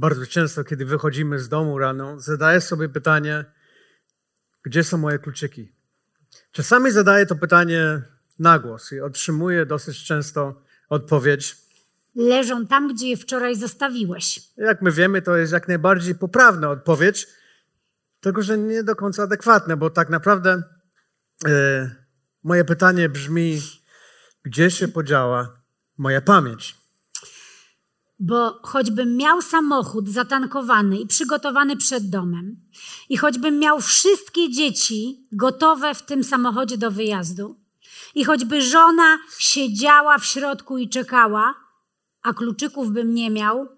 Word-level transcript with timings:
Bardzo 0.00 0.26
często, 0.26 0.64
kiedy 0.64 0.84
wychodzimy 0.84 1.38
z 1.38 1.48
domu 1.48 1.78
rano, 1.78 2.20
zadaję 2.20 2.60
sobie 2.60 2.88
pytanie, 2.88 3.44
gdzie 4.62 4.84
są 4.84 4.98
moje 4.98 5.18
kluczyki? 5.18 5.72
Czasami 6.52 6.90
zadaję 6.90 7.26
to 7.26 7.36
pytanie 7.36 8.02
na 8.38 8.58
głos 8.58 8.92
i 8.92 9.00
otrzymuję 9.00 9.66
dosyć 9.66 10.04
często 10.04 10.62
odpowiedź. 10.88 11.56
Leżą 12.14 12.66
tam, 12.66 12.94
gdzie 12.94 13.08
je 13.08 13.16
wczoraj 13.16 13.56
zostawiłeś. 13.56 14.40
Jak 14.56 14.82
my 14.82 14.92
wiemy, 14.92 15.22
to 15.22 15.36
jest 15.36 15.52
jak 15.52 15.68
najbardziej 15.68 16.14
poprawna 16.14 16.70
odpowiedź, 16.70 17.26
tylko 18.20 18.42
że 18.42 18.58
nie 18.58 18.82
do 18.82 18.96
końca 18.96 19.22
adekwatne, 19.22 19.76
bo 19.76 19.90
tak 19.90 20.10
naprawdę 20.10 20.62
e, 21.46 21.90
moje 22.42 22.64
pytanie 22.64 23.08
brzmi, 23.08 23.62
gdzie 24.42 24.70
się 24.70 24.88
podziała 24.88 25.62
moja 25.98 26.20
pamięć? 26.20 26.79
Bo 28.20 28.60
choćbym 28.62 29.16
miał 29.16 29.42
samochód 29.42 30.08
zatankowany 30.08 30.98
i 30.98 31.06
przygotowany 31.06 31.76
przed 31.76 32.10
domem, 32.10 32.56
i 33.08 33.16
choćbym 33.16 33.58
miał 33.58 33.80
wszystkie 33.80 34.50
dzieci 34.50 35.28
gotowe 35.32 35.94
w 35.94 36.02
tym 36.02 36.24
samochodzie 36.24 36.78
do 36.78 36.90
wyjazdu, 36.90 37.60
i 38.14 38.24
choćby 38.24 38.62
żona 38.62 39.18
siedziała 39.38 40.18
w 40.18 40.24
środku 40.24 40.78
i 40.78 40.88
czekała, 40.88 41.54
a 42.22 42.34
kluczyków 42.34 42.92
bym 42.92 43.14
nie 43.14 43.30
miał, 43.30 43.68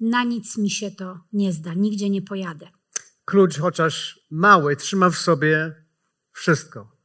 na 0.00 0.24
nic 0.24 0.58
mi 0.58 0.70
się 0.70 0.90
to 0.90 1.18
nie 1.32 1.52
zda, 1.52 1.74
nigdzie 1.74 2.10
nie 2.10 2.22
pojadę. 2.22 2.68
Klucz, 3.24 3.58
chociaż 3.58 4.20
mały, 4.30 4.76
trzyma 4.76 5.10
w 5.10 5.16
sobie 5.16 5.84
wszystko. 6.32 6.96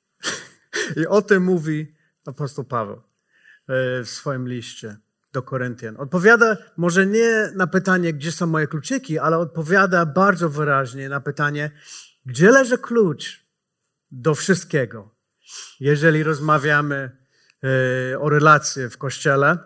I 1.00 1.06
o 1.06 1.22
tym 1.22 1.42
mówi 1.42 1.94
apostoł 2.26 2.64
Paweł 2.64 2.96
e, 2.96 4.04
w 4.04 4.08
swoim 4.08 4.48
liście 4.48 4.96
do 5.32 5.42
Koryntian. 5.42 5.96
Odpowiada 5.96 6.56
może 6.76 7.06
nie 7.06 7.50
na 7.54 7.66
pytanie, 7.66 8.12
gdzie 8.12 8.32
są 8.32 8.46
moje 8.46 8.66
kluczyki, 8.66 9.18
ale 9.18 9.38
odpowiada 9.38 10.06
bardzo 10.06 10.48
wyraźnie 10.48 11.08
na 11.08 11.20
pytanie, 11.20 11.70
gdzie 12.26 12.50
leży 12.50 12.78
klucz 12.78 13.46
do 14.10 14.34
wszystkiego. 14.34 15.14
Jeżeli 15.80 16.22
rozmawiamy 16.22 17.16
e, 18.12 18.20
o 18.20 18.28
relacji 18.28 18.88
w 18.90 18.98
kościele, 18.98 19.58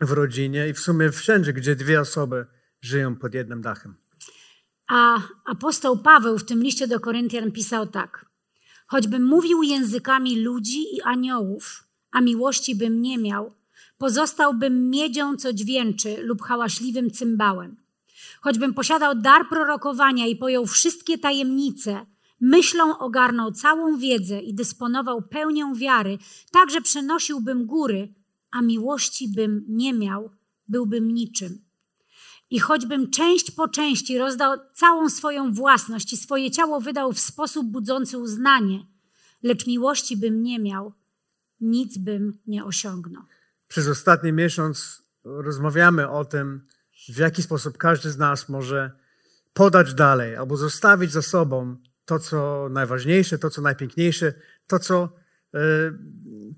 w 0.00 0.12
rodzinie 0.12 0.68
i 0.68 0.72
w 0.72 0.80
sumie 0.80 1.12
wszędzie, 1.12 1.52
gdzie 1.52 1.76
dwie 1.76 2.00
osoby 2.00 2.46
żyją 2.80 3.16
pod 3.16 3.34
jednym 3.34 3.62
dachem. 3.62 3.94
A 4.88 5.18
apostoł 5.44 5.98
Paweł 5.98 6.38
w 6.38 6.44
tym 6.44 6.62
liście 6.62 6.88
do 6.88 7.00
Koryntian 7.00 7.52
pisał 7.52 7.86
tak: 7.86 8.26
Choćbym 8.86 9.24
mówił 9.24 9.62
językami 9.62 10.40
ludzi 10.40 10.96
i 10.96 11.02
aniołów, 11.02 11.84
a 12.12 12.20
miłości 12.20 12.76
bym 12.76 13.02
nie 13.02 13.18
miał, 13.18 13.57
pozostałbym 13.98 14.90
miedzią, 14.90 15.36
co 15.36 15.52
dźwięczy, 15.52 16.16
lub 16.22 16.42
hałaśliwym 16.42 17.10
cymbałem. 17.10 17.76
Choćbym 18.40 18.74
posiadał 18.74 19.14
dar 19.14 19.48
prorokowania 19.48 20.26
i 20.26 20.36
pojął 20.36 20.66
wszystkie 20.66 21.18
tajemnice, 21.18 22.06
myślą 22.40 22.98
ogarnął 22.98 23.52
całą 23.52 23.96
wiedzę 23.96 24.40
i 24.40 24.54
dysponował 24.54 25.22
pełnią 25.22 25.74
wiary, 25.74 26.18
tak 26.52 26.70
że 26.70 26.80
przenosiłbym 26.80 27.66
góry, 27.66 28.14
a 28.50 28.62
miłości 28.62 29.28
bym 29.28 29.64
nie 29.68 29.92
miał, 29.92 30.30
byłbym 30.68 31.14
niczym. 31.14 31.68
I 32.50 32.58
choćbym 32.58 33.10
część 33.10 33.50
po 33.50 33.68
części 33.68 34.18
rozdał 34.18 34.58
całą 34.74 35.08
swoją 35.08 35.52
własność 35.52 36.12
i 36.12 36.16
swoje 36.16 36.50
ciało 36.50 36.80
wydał 36.80 37.12
w 37.12 37.20
sposób 37.20 37.66
budzący 37.66 38.18
uznanie, 38.18 38.86
lecz 39.42 39.66
miłości 39.66 40.16
bym 40.16 40.42
nie 40.42 40.58
miał, 40.58 40.92
nic 41.60 41.98
bym 41.98 42.38
nie 42.46 42.64
osiągnął. 42.64 43.22
Przez 43.68 43.88
ostatni 43.88 44.32
miesiąc 44.32 45.02
rozmawiamy 45.24 46.08
o 46.08 46.24
tym, 46.24 46.66
w 47.08 47.16
jaki 47.16 47.42
sposób 47.42 47.78
każdy 47.78 48.10
z 48.10 48.18
nas 48.18 48.48
może 48.48 48.90
podać 49.52 49.94
dalej 49.94 50.36
albo 50.36 50.56
zostawić 50.56 51.12
za 51.12 51.22
sobą 51.22 51.76
to, 52.04 52.18
co 52.18 52.68
najważniejsze, 52.70 53.38
to, 53.38 53.50
co 53.50 53.62
najpiękniejsze, 53.62 54.34
to, 54.66 54.78
co 54.78 55.08
y, 55.54 55.58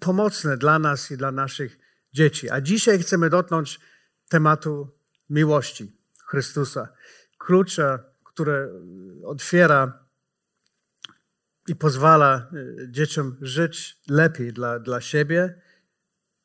pomocne 0.00 0.56
dla 0.56 0.78
nas 0.78 1.10
i 1.10 1.16
dla 1.16 1.32
naszych 1.32 1.78
dzieci. 2.12 2.50
A 2.50 2.60
dzisiaj 2.60 2.99
chcemy 2.99 3.31
dotknąć 3.31 3.81
tematu 4.28 4.88
miłości 5.31 5.97
Chrystusa. 6.26 6.88
Klucza, 7.38 7.99
które 8.25 8.69
otwiera 9.25 10.04
i 11.69 11.76
pozwala 11.76 12.50
y, 12.53 12.88
dzieciom 12.91 13.37
żyć 13.41 14.00
lepiej 14.09 14.53
dla, 14.53 14.78
dla 14.78 15.00
siebie 15.00 15.60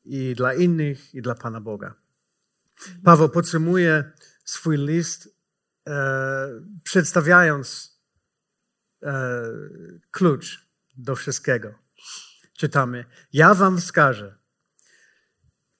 i 0.06 0.34
dla 0.34 0.54
innych, 0.54 1.14
i 1.14 1.22
dla 1.22 1.34
Pana 1.34 1.60
Boga. 1.60 1.94
Paweł 3.04 3.28
podsumuje 3.28 4.12
swój 4.44 4.76
list, 4.76 5.36
e, 5.88 6.48
przedstawiając 6.82 7.96
e, 9.02 9.42
klucz 10.10 10.66
do 10.96 11.16
wszystkiego. 11.16 11.74
Czytamy: 12.52 13.04
Ja 13.32 13.54
Wam 13.54 13.78
wskażę 13.78 14.38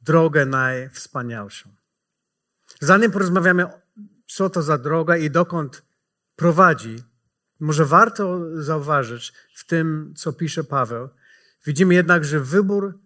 drogę 0.01 0.47
najwspanialszą. 0.47 1.75
Zanim 2.81 3.11
porozmawiamy, 3.11 3.67
co 4.27 4.51
to 4.51 4.63
za 4.63 4.79
droga 4.79 5.17
i 5.17 5.31
dokąd 5.31 5.83
prowadzi, 6.37 6.97
może 7.61 7.85
warto 7.85 8.41
zauważyć 8.63 9.33
w 9.55 9.67
tym, 9.67 10.15
co 10.17 10.33
pisze 10.33 10.65
Paweł, 10.65 11.09
widzimy 11.67 11.95
jednak, 11.95 12.25
że 12.25 12.41
wybór 12.41 13.01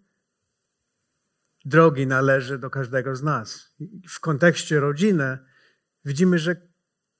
drogi 1.65 2.07
należy 2.07 2.59
do 2.59 2.71
każdego 2.71 3.17
z 3.17 3.23
nas. 3.23 3.77
W 4.09 4.21
kontekście 4.21 4.81
rodziny 4.81 5.39
widzimy, 6.05 6.39
że 6.39 6.57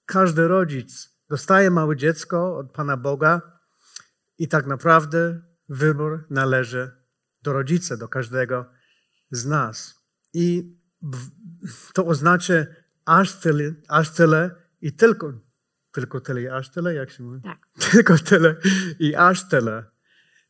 każdy 0.07 0.49
rodzic 0.49 1.11
dostaje 1.29 1.71
małe 1.71 1.97
dziecko 1.97 2.57
od 2.57 2.73
Pana 2.73 2.97
Boga 2.97 3.61
i 4.39 4.49
tak 4.49 4.67
naprawdę 4.67 5.41
wybór 5.69 6.27
należy 6.31 6.91
do 7.43 7.53
rodzica, 7.53 7.97
do 7.97 8.09
każdego 8.09 8.71
z 9.31 9.47
nas. 9.47 10.05
I 10.33 10.77
to 11.95 12.07
oznacza 12.07 12.55
aż 13.05 13.41
tyle, 13.41 13.75
aż 13.89 14.11
tyle 14.11 14.51
i 14.81 14.93
tylko, 14.93 15.33
tylko 15.93 16.21
tyle 16.21 16.43
i 16.43 16.49
aż 16.49 16.71
tyle, 16.71 16.95
jak 16.95 17.11
się 17.11 17.23
mówi? 17.23 17.41
Tak. 17.43 17.69
Tylko 17.91 18.19
tyle 18.19 18.57
i 18.99 19.15
aż 19.15 19.49
tyle, 19.49 19.85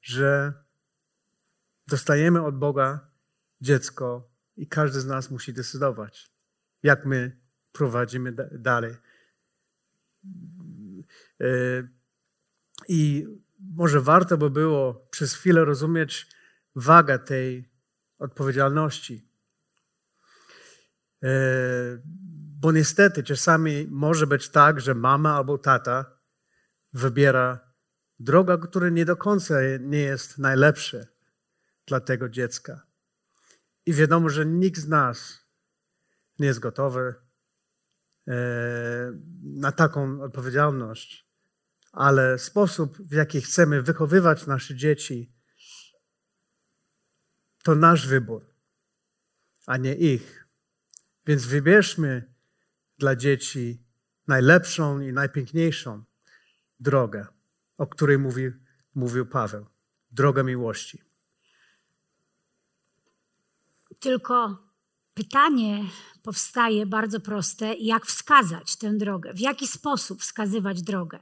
że 0.03 0.53
dostajemy 1.89 2.43
od 2.45 2.59
Boga 2.59 3.10
dziecko 3.61 4.31
i 4.57 4.67
każdy 4.67 5.01
z 5.01 5.07
nas 5.07 5.31
musi 5.31 5.53
decydować, 5.53 6.31
jak 6.83 7.07
my 7.07 7.41
prowadzimy 7.73 8.33
dalej. 8.53 8.95
E, 11.41 11.47
I 12.89 13.27
może 13.59 14.01
warto 14.01 14.39
by 14.39 14.51
było 14.51 15.09
przez 15.11 15.35
chwilę 15.35 15.65
rozumieć 15.65 16.27
wagę 16.75 17.19
tej 17.19 17.71
odpowiedzialności. 18.19 19.29
E, 21.23 21.29
bo 22.61 22.73
niestety 22.73 23.23
czasami 23.23 23.87
może 23.91 24.27
być 24.27 24.49
tak, 24.49 24.81
że 24.81 24.95
mama 24.95 25.37
albo 25.37 25.59
tata 25.59 26.19
wybiera 26.93 27.61
drogę, 28.19 28.59
która 28.59 28.89
nie 28.89 29.05
do 29.05 29.17
końca 29.17 29.55
nie 29.81 30.01
jest 30.01 30.39
najlepsza 30.39 30.99
dla 31.87 32.01
tego 32.01 32.29
dziecka. 32.29 32.90
I 33.87 33.93
wiadomo, 33.93 34.29
że 34.29 34.47
nikt 34.47 34.81
z 34.81 34.89
nas 34.89 35.47
nie 36.39 36.47
jest 36.47 36.61
gotowy 36.61 37.15
e, 38.29 38.33
na 39.43 39.73
taką 39.73 40.23
odpowiedzialność, 40.23 41.31
ale 41.93 42.39
sposób, 42.39 42.99
w 42.99 43.13
jaki 43.13 43.41
chcemy 43.41 43.83
wychowywać 43.83 44.47
nasze 44.47 44.77
dzieci, 44.77 45.35
to 47.63 47.75
nasz 47.75 48.09
wybór, 48.09 48.55
a 49.67 49.77
nie 49.77 49.95
ich. 49.95 50.47
Więc 51.27 51.47
wybierzmy 51.47 52.35
dla 52.99 53.17
dzieci 53.17 53.87
najlepszą 54.27 55.01
i 55.01 55.13
najpiękniejszą 55.13 56.05
drogę, 56.81 57.27
o 57.79 57.87
której 57.87 58.19
mówi, 58.19 58.51
mówił 58.95 59.27
Paweł 59.27 59.67
drogę 60.11 60.45
miłości. 60.45 61.10
Tylko 64.01 64.57
pytanie 65.15 65.85
powstaje 66.23 66.87
bardzo 66.87 67.21
proste: 67.21 67.75
jak 67.75 68.07
wskazać 68.07 68.77
tę 68.77 68.93
drogę? 68.93 69.35
W 69.35 69.41
jaki 69.41 69.67
sposób 69.67 70.21
wskazywać 70.21 70.83
drogę? 70.83 71.19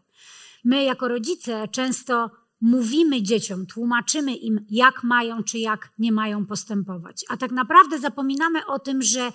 My, 0.64 0.84
jako 0.84 1.08
rodzice, 1.08 1.68
często 1.68 2.30
mówimy 2.60 3.22
dzieciom, 3.22 3.66
tłumaczymy 3.66 4.34
im, 4.34 4.66
jak 4.70 5.02
mają 5.02 5.42
czy 5.42 5.58
jak 5.58 5.92
nie 5.98 6.12
mają 6.12 6.46
postępować. 6.46 7.24
A 7.28 7.36
tak 7.36 7.50
naprawdę 7.50 7.98
zapominamy 7.98 8.66
o 8.66 8.78
tym, 8.78 9.02
że 9.02 9.32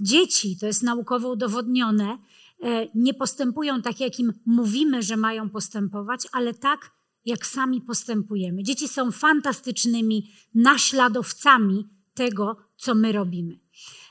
dzieci, 0.00 0.56
to 0.60 0.66
jest 0.66 0.82
naukowo 0.82 1.28
udowodnione, 1.28 2.18
e, 2.62 2.86
nie 2.94 3.14
postępują 3.14 3.82
tak, 3.82 4.00
jak 4.00 4.18
im 4.18 4.32
mówimy, 4.46 5.02
że 5.02 5.16
mają 5.16 5.50
postępować, 5.50 6.26
ale 6.32 6.54
tak, 6.54 6.90
jak 7.24 7.46
sami 7.46 7.80
postępujemy. 7.80 8.62
Dzieci 8.62 8.88
są 8.88 9.12
fantastycznymi 9.12 10.30
naśladowcami 10.54 11.88
tego, 12.14 12.67
co 12.78 12.94
my 12.94 13.12
robimy. 13.12 13.58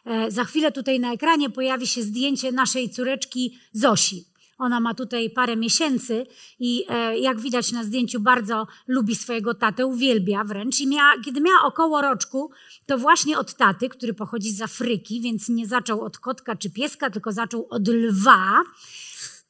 E, 0.06 0.32
za 0.32 0.44
chwilę 0.44 0.72
tutaj 0.72 1.00
na 1.00 1.14
ekranie 1.14 1.50
pojawi 1.50 1.88
się 1.88 2.04
zdjęcie 2.04 2.52
naszej 2.52 2.90
córeczki 2.90 3.58
Zosi. 3.74 4.26
Ona 4.58 4.80
ma 4.80 4.94
tutaj 4.94 5.30
parę 5.30 5.56
miesięcy 5.56 6.26
i 6.60 6.86
e, 6.90 7.20
jak 7.20 7.40
widać 7.40 7.72
na 7.72 7.84
zdjęciu 7.84 8.20
bardzo 8.20 8.68
lubi 8.88 9.16
swojego 9.16 9.54
tatę, 9.54 9.86
uwielbia 9.86 10.44
wręcz. 10.44 10.80
I 10.80 10.88
miała, 10.88 11.14
kiedy 11.26 11.42
miała 11.42 11.62
około 11.62 12.02
roczku, 12.02 12.52
to 12.86 12.98
właśnie 12.98 13.40
od 13.40 13.54
taty, 13.54 13.90
który 13.90 14.14
pochodzi 14.14 14.52
z 14.52 14.62
Afryki, 14.62 15.22
więc 15.22 15.50
nie 15.50 15.68
zaczął 15.68 16.02
od 16.02 16.18
kotka 16.18 16.56
czy 16.56 16.70
pieska, 16.70 17.10
tylko 17.10 17.32
zaczął 17.32 17.68
od 17.70 17.88
lwa, 17.88 18.64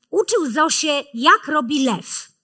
uczył 0.09 0.51
Zosię, 0.51 1.03
jak 1.13 1.47
robi 1.47 1.83
lew. 1.83 2.36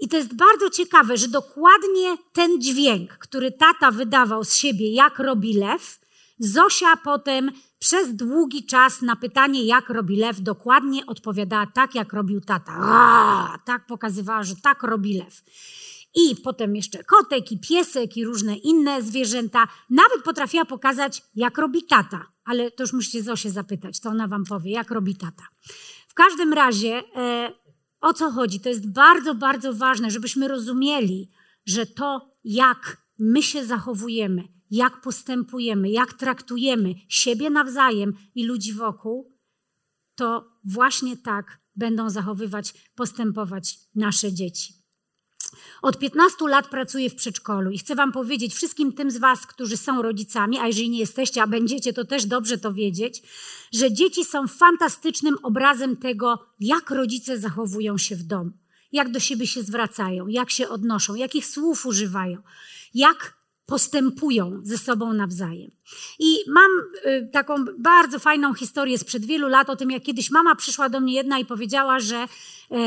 I 0.00 0.08
to 0.08 0.16
jest 0.16 0.34
bardzo 0.34 0.70
ciekawe, 0.70 1.16
że 1.16 1.28
dokładnie 1.28 2.16
ten 2.32 2.60
dźwięk, 2.60 3.10
który 3.12 3.52
tata 3.52 3.90
wydawał 3.90 4.44
z 4.44 4.54
siebie, 4.54 4.92
jak 4.92 5.18
robi 5.18 5.54
lew, 5.54 6.00
Zosia 6.42 6.96
potem 6.96 7.50
przez 7.78 8.14
długi 8.14 8.66
czas 8.66 9.02
na 9.02 9.16
pytanie, 9.16 9.64
jak 9.64 9.88
robi 9.88 10.16
lew, 10.16 10.40
dokładnie 10.40 11.06
odpowiadała 11.06 11.66
tak, 11.66 11.94
jak 11.94 12.12
robił 12.12 12.40
tata. 12.40 12.72
A, 12.80 13.58
tak 13.64 13.86
pokazywała, 13.86 14.42
że 14.42 14.54
tak 14.62 14.82
robi 14.82 15.18
lew. 15.18 15.42
I 16.14 16.36
potem 16.36 16.76
jeszcze 16.76 17.04
kotek 17.04 17.52
i 17.52 17.58
piesek 17.58 18.16
i 18.16 18.24
różne 18.24 18.56
inne 18.56 19.02
zwierzęta. 19.02 19.68
Nawet 19.90 20.22
potrafiła 20.24 20.64
pokazać, 20.64 21.22
jak 21.34 21.58
robi 21.58 21.84
tata. 21.84 22.26
Ale 22.44 22.70
to 22.70 22.82
już 22.82 22.92
musicie 22.92 23.22
Zosię 23.22 23.50
zapytać, 23.50 24.00
to 24.00 24.08
ona 24.08 24.28
wam 24.28 24.44
powie, 24.44 24.70
jak 24.70 24.90
robi 24.90 25.16
tata. 25.16 25.42
W 26.08 26.14
każdym 26.14 26.52
razie, 26.52 27.02
e, 27.16 27.52
o 28.00 28.12
co 28.12 28.30
chodzi? 28.30 28.60
To 28.60 28.68
jest 28.68 28.92
bardzo, 28.92 29.34
bardzo 29.34 29.74
ważne, 29.74 30.10
żebyśmy 30.10 30.48
rozumieli, 30.48 31.30
że 31.66 31.86
to, 31.86 32.36
jak 32.44 33.06
my 33.18 33.42
się 33.42 33.64
zachowujemy, 33.64 34.48
jak 34.70 35.00
postępujemy, 35.00 35.90
jak 35.90 36.12
traktujemy 36.12 36.94
siebie 37.08 37.50
nawzajem 37.50 38.12
i 38.34 38.44
ludzi 38.44 38.72
wokół, 38.72 39.36
to 40.14 40.52
właśnie 40.64 41.16
tak 41.16 41.60
będą 41.76 42.10
zachowywać, 42.10 42.90
postępować 42.94 43.78
nasze 43.94 44.32
dzieci. 44.32 44.79
Od 45.82 45.98
15 45.98 46.48
lat 46.48 46.68
pracuję 46.68 47.10
w 47.10 47.14
przedszkolu 47.14 47.70
i 47.70 47.78
chcę 47.78 47.94
Wam 47.94 48.12
powiedzieć, 48.12 48.54
wszystkim 48.54 48.92
tym 48.92 49.10
z 49.10 49.16
Was, 49.16 49.46
którzy 49.46 49.76
są 49.76 50.02
rodzicami, 50.02 50.58
a 50.58 50.66
jeżeli 50.66 50.90
nie 50.90 50.98
jesteście, 50.98 51.42
a 51.42 51.46
będziecie, 51.46 51.92
to 51.92 52.04
też 52.04 52.26
dobrze 52.26 52.58
to 52.58 52.72
wiedzieć, 52.72 53.22
że 53.72 53.92
dzieci 53.92 54.24
są 54.24 54.48
fantastycznym 54.48 55.36
obrazem 55.42 55.96
tego, 55.96 56.46
jak 56.60 56.90
rodzice 56.90 57.38
zachowują 57.38 57.98
się 57.98 58.16
w 58.16 58.22
domu, 58.22 58.50
jak 58.92 59.10
do 59.10 59.20
siebie 59.20 59.46
się 59.46 59.62
zwracają, 59.62 60.26
jak 60.26 60.50
się 60.50 60.68
odnoszą, 60.68 61.14
jakich 61.14 61.46
słów 61.46 61.86
używają, 61.86 62.38
jak 62.94 63.39
postępują 63.70 64.60
ze 64.62 64.78
sobą 64.78 65.12
nawzajem. 65.12 65.70
I 66.18 66.36
mam 66.48 66.70
y, 67.06 67.28
taką 67.32 67.54
bardzo 67.78 68.18
fajną 68.18 68.54
historię 68.54 68.98
sprzed 68.98 69.24
wielu 69.24 69.48
lat 69.48 69.70
o 69.70 69.76
tym, 69.76 69.90
jak 69.90 70.02
kiedyś 70.02 70.30
mama 70.30 70.54
przyszła 70.54 70.88
do 70.88 71.00
mnie 71.00 71.14
jedna 71.14 71.38
i 71.38 71.44
powiedziała, 71.44 72.00
że 72.00 72.16
e, 72.16 72.28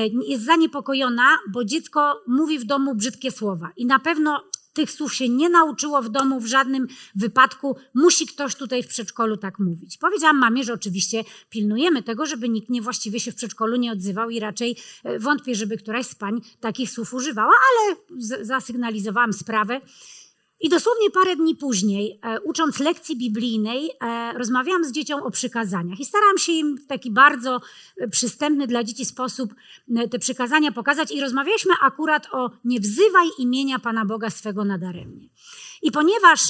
jest 0.07 0.45
zaniepokojona, 0.45 1.37
bo 1.51 1.65
dziecko 1.65 2.23
mówi 2.27 2.59
w 2.59 2.63
domu 2.63 2.95
brzydkie 2.95 3.31
słowa. 3.31 3.69
I 3.77 3.85
na 3.85 3.99
pewno 3.99 4.43
tych 4.73 4.91
słów 4.91 5.13
się 5.13 5.29
nie 5.29 5.49
nauczyło 5.49 6.01
w 6.01 6.09
domu 6.09 6.39
w 6.39 6.45
żadnym 6.45 6.87
wypadku. 7.15 7.75
Musi 7.93 8.27
ktoś 8.27 8.55
tutaj 8.55 8.83
w 8.83 8.87
przedszkolu 8.87 9.37
tak 9.37 9.59
mówić. 9.59 9.97
Powiedziałam 9.97 10.37
mamie, 10.37 10.63
że 10.63 10.73
oczywiście 10.73 11.23
pilnujemy 11.49 12.03
tego, 12.03 12.25
żeby 12.25 12.49
nikt 12.49 12.69
niewłaściwie 12.69 13.19
się 13.19 13.31
w 13.31 13.35
przedszkolu 13.35 13.75
nie 13.75 13.91
odzywał 13.91 14.29
i 14.29 14.39
raczej 14.39 14.75
e, 15.03 15.19
wątpię, 15.19 15.55
żeby 15.55 15.77
któraś 15.77 16.05
z 16.05 16.15
pań 16.15 16.41
takich 16.59 16.89
słów 16.89 17.13
używała, 17.13 17.53
ale 17.69 17.95
zasygnalizowałam 18.45 19.33
sprawę. 19.33 19.81
I 20.63 20.69
dosłownie 20.69 21.11
parę 21.11 21.35
dni 21.35 21.55
później, 21.55 22.19
e, 22.21 22.41
ucząc 22.41 22.79
lekcji 22.79 23.17
biblijnej, 23.17 23.89
e, 24.01 24.33
rozmawiałam 24.37 24.85
z 24.85 24.91
dziecią 24.91 25.23
o 25.23 25.31
przykazaniach 25.31 25.99
i 25.99 26.05
starałam 26.05 26.37
się 26.37 26.51
im 26.51 26.77
w 26.77 26.87
taki 26.87 27.11
bardzo 27.11 27.61
e, 27.97 28.07
przystępny 28.07 28.67
dla 28.67 28.83
dzieci 28.83 29.05
sposób 29.05 29.53
te 30.11 30.19
przykazania 30.19 30.71
pokazać 30.71 31.11
i 31.11 31.21
rozmawialiśmy 31.21 31.73
akurat 31.81 32.27
o 32.31 32.51
nie 32.65 32.79
wzywaj 32.79 33.27
imienia 33.39 33.79
Pana 33.79 34.05
Boga 34.05 34.29
swego 34.29 34.65
nadaremnie. 34.65 35.29
I 35.83 35.91
ponieważ 35.91 36.41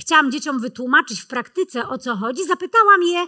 chciałam 0.00 0.32
dzieciom 0.32 0.60
wytłumaczyć 0.60 1.20
w 1.20 1.26
praktyce 1.26 1.88
o 1.88 1.98
co 1.98 2.16
chodzi, 2.16 2.44
zapytałam 2.44 3.02
je, 3.02 3.26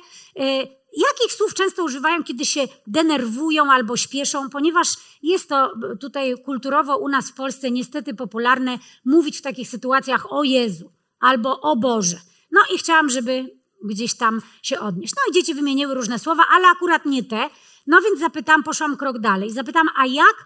Jakich 0.96 1.32
słów 1.32 1.54
często 1.54 1.84
używają, 1.84 2.24
kiedy 2.24 2.44
się 2.44 2.60
denerwują 2.86 3.72
albo 3.72 3.96
śpieszą, 3.96 4.50
ponieważ 4.50 4.88
jest 5.22 5.48
to 5.48 5.72
tutaj 6.00 6.34
kulturowo 6.44 6.96
u 6.96 7.08
nas 7.08 7.30
w 7.30 7.34
Polsce 7.34 7.70
niestety 7.70 8.14
popularne 8.14 8.78
mówić 9.04 9.38
w 9.38 9.42
takich 9.42 9.68
sytuacjach 9.68 10.32
o 10.32 10.42
Jezu 10.44 10.92
albo 11.20 11.60
o 11.60 11.76
Boże. 11.76 12.16
No 12.52 12.60
i 12.74 12.78
chciałam, 12.78 13.10
żeby 13.10 13.56
gdzieś 13.84 14.16
tam 14.16 14.42
się 14.62 14.80
odnieść. 14.80 15.14
No 15.16 15.22
i 15.30 15.34
dzieci 15.34 15.54
wymieniły 15.54 15.94
różne 15.94 16.18
słowa, 16.18 16.42
ale 16.50 16.68
akurat 16.68 17.06
nie 17.06 17.24
te. 17.24 17.50
No 17.86 18.00
więc 18.00 18.20
zapytałam, 18.20 18.62
poszłam 18.62 18.96
krok 18.96 19.18
dalej. 19.18 19.50
Zapytam, 19.50 19.88
a 19.96 20.06
jak 20.06 20.44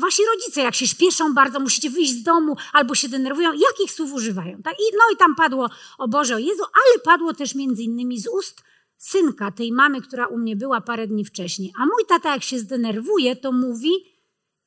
wasi 0.00 0.22
rodzice, 0.34 0.60
jak 0.62 0.74
się 0.74 0.86
śpieszą 0.86 1.34
bardzo, 1.34 1.60
musicie 1.60 1.90
wyjść 1.90 2.12
z 2.12 2.22
domu 2.22 2.56
albo 2.72 2.94
się 2.94 3.08
denerwują, 3.08 3.52
jakich 3.52 3.90
słów 3.90 4.12
używają? 4.12 4.62
Tak? 4.62 4.74
I, 4.74 4.92
no 4.92 5.14
i 5.14 5.16
tam 5.16 5.34
padło 5.34 5.70
o 5.98 6.08
Boże, 6.08 6.34
o 6.34 6.38
Jezu, 6.38 6.62
ale 6.62 7.02
padło 7.04 7.34
też 7.34 7.54
między 7.54 7.82
innymi 7.82 8.20
z 8.20 8.28
ust 8.28 8.62
synka 8.96 9.50
tej 9.50 9.72
mamy, 9.72 10.00
która 10.00 10.26
u 10.26 10.38
mnie 10.38 10.56
była 10.56 10.80
parę 10.80 11.06
dni 11.06 11.24
wcześniej. 11.24 11.72
A 11.78 11.86
mój 11.86 12.04
tata, 12.08 12.32
jak 12.32 12.42
się 12.42 12.58
zdenerwuje, 12.58 13.36
to 13.36 13.52
mówi, 13.52 13.90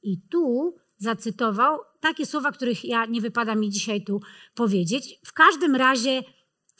i 0.03 0.21
tu 0.29 0.75
zacytował 0.97 1.79
takie 1.99 2.25
słowa, 2.25 2.51
których 2.51 2.85
ja 2.85 3.05
nie 3.05 3.21
wypada 3.21 3.55
mi 3.55 3.69
dzisiaj 3.69 4.03
tu 4.03 4.21
powiedzieć. 4.55 5.19
W 5.25 5.33
każdym 5.33 5.75
razie 5.75 6.23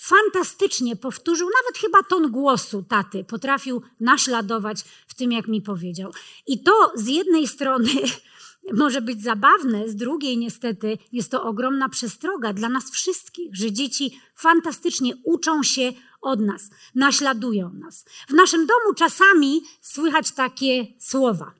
fantastycznie 0.01 0.95
powtórzył, 0.95 1.47
nawet 1.47 1.81
chyba 1.81 2.03
ton 2.03 2.31
głosu 2.31 2.83
taty 2.89 3.23
potrafił 3.23 3.81
naśladować 3.99 4.81
w 5.07 5.15
tym, 5.15 5.31
jak 5.31 5.47
mi 5.47 5.61
powiedział. 5.61 6.11
I 6.47 6.63
to 6.63 6.91
z 6.95 7.07
jednej 7.07 7.47
strony 7.47 7.89
może 8.73 9.01
być 9.01 9.23
zabawne, 9.23 9.89
z 9.89 9.95
drugiej 9.95 10.37
niestety 10.37 10.97
jest 11.11 11.31
to 11.31 11.43
ogromna 11.43 11.89
przestroga 11.89 12.53
dla 12.53 12.69
nas 12.69 12.91
wszystkich, 12.91 13.55
że 13.55 13.71
dzieci 13.71 14.21
fantastycznie 14.35 15.13
uczą 15.23 15.63
się 15.63 15.93
od 16.21 16.39
nas, 16.39 16.69
naśladują 16.95 17.73
nas. 17.73 18.05
W 18.29 18.33
naszym 18.33 18.67
domu 18.67 18.93
czasami 18.97 19.61
słychać 19.81 20.31
takie 20.31 20.87
słowa. 20.99 21.53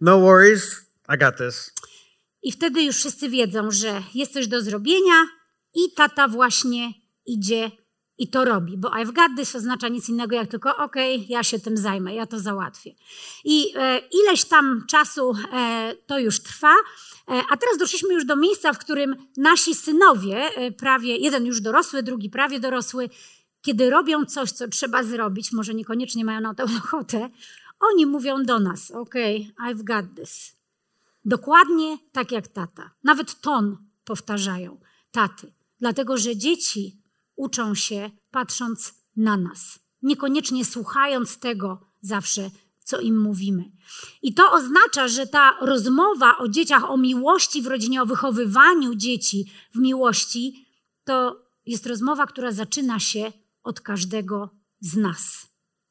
No 0.00 0.20
worries, 0.20 0.76
I 1.14 1.18
got 1.18 1.36
this. 1.36 1.72
I 2.42 2.52
wtedy 2.52 2.82
już 2.82 2.96
wszyscy 2.96 3.28
wiedzą, 3.28 3.70
że 3.70 4.02
jest 4.14 4.32
coś 4.32 4.46
do 4.46 4.62
zrobienia 4.62 5.26
i 5.74 5.92
tata 5.92 6.28
właśnie 6.28 6.92
idzie 7.26 7.70
i 8.18 8.28
to 8.28 8.44
robi, 8.44 8.78
bo 8.78 8.88
I've 8.88 9.12
got 9.12 9.36
this 9.36 9.54
oznacza 9.54 9.88
nic 9.88 10.08
innego 10.08 10.36
jak 10.36 10.50
tylko 10.50 10.76
okej, 10.76 11.16
okay, 11.16 11.26
ja 11.28 11.42
się 11.42 11.58
tym 11.58 11.76
zajmę, 11.76 12.14
ja 12.14 12.26
to 12.26 12.40
załatwię. 12.40 12.94
I 13.44 13.72
e, 13.76 14.00
ileś 14.24 14.44
tam 14.44 14.84
czasu 14.88 15.34
e, 15.52 15.94
to 16.06 16.18
już 16.18 16.40
trwa, 16.40 16.74
e, 17.28 17.42
a 17.50 17.56
teraz 17.56 17.78
doszliśmy 17.78 18.14
już 18.14 18.24
do 18.24 18.36
miejsca, 18.36 18.72
w 18.72 18.78
którym 18.78 19.16
nasi 19.36 19.74
synowie, 19.74 20.56
e, 20.56 20.72
prawie 20.72 21.16
jeden 21.16 21.46
już 21.46 21.60
dorosły, 21.60 22.02
drugi 22.02 22.30
prawie 22.30 22.60
dorosły, 22.60 23.08
kiedy 23.62 23.90
robią 23.90 24.24
coś, 24.24 24.50
co 24.52 24.68
trzeba 24.68 25.02
zrobić, 25.02 25.52
może 25.52 25.74
niekoniecznie 25.74 26.24
mają 26.24 26.40
na 26.40 26.54
to 26.54 26.64
ochotę, 26.84 27.30
oni 27.80 28.06
mówią 28.06 28.42
do 28.42 28.60
nas: 28.60 28.90
OK, 28.90 29.14
I've 29.68 29.84
got 29.84 30.06
this. 30.16 30.56
Dokładnie 31.24 31.98
tak 32.12 32.32
jak 32.32 32.48
tata. 32.48 32.90
Nawet 33.04 33.40
ton 33.40 33.76
powtarzają 34.04 34.80
taty. 35.10 35.52
Dlatego, 35.80 36.16
że 36.16 36.36
dzieci 36.36 37.01
uczą 37.42 37.74
się 37.74 38.10
patrząc 38.30 38.94
na 39.16 39.36
nas, 39.36 39.78
niekoniecznie 40.02 40.64
słuchając 40.64 41.38
tego 41.38 41.90
zawsze, 42.00 42.50
co 42.84 43.00
im 43.00 43.20
mówimy. 43.20 43.64
I 44.22 44.34
to 44.34 44.52
oznacza, 44.52 45.08
że 45.08 45.26
ta 45.26 45.56
rozmowa 45.60 46.38
o 46.38 46.48
dzieciach, 46.48 46.90
o 46.90 46.96
miłości 46.96 47.62
w 47.62 47.66
rodzinie, 47.66 48.02
o 48.02 48.06
wychowywaniu 48.06 48.94
dzieci 48.94 49.52
w 49.74 49.78
miłości, 49.78 50.66
to 51.04 51.42
jest 51.66 51.86
rozmowa, 51.86 52.26
która 52.26 52.52
zaczyna 52.52 52.98
się 52.98 53.32
od 53.62 53.80
każdego 53.80 54.50
z 54.80 54.96
nas, 54.96 55.46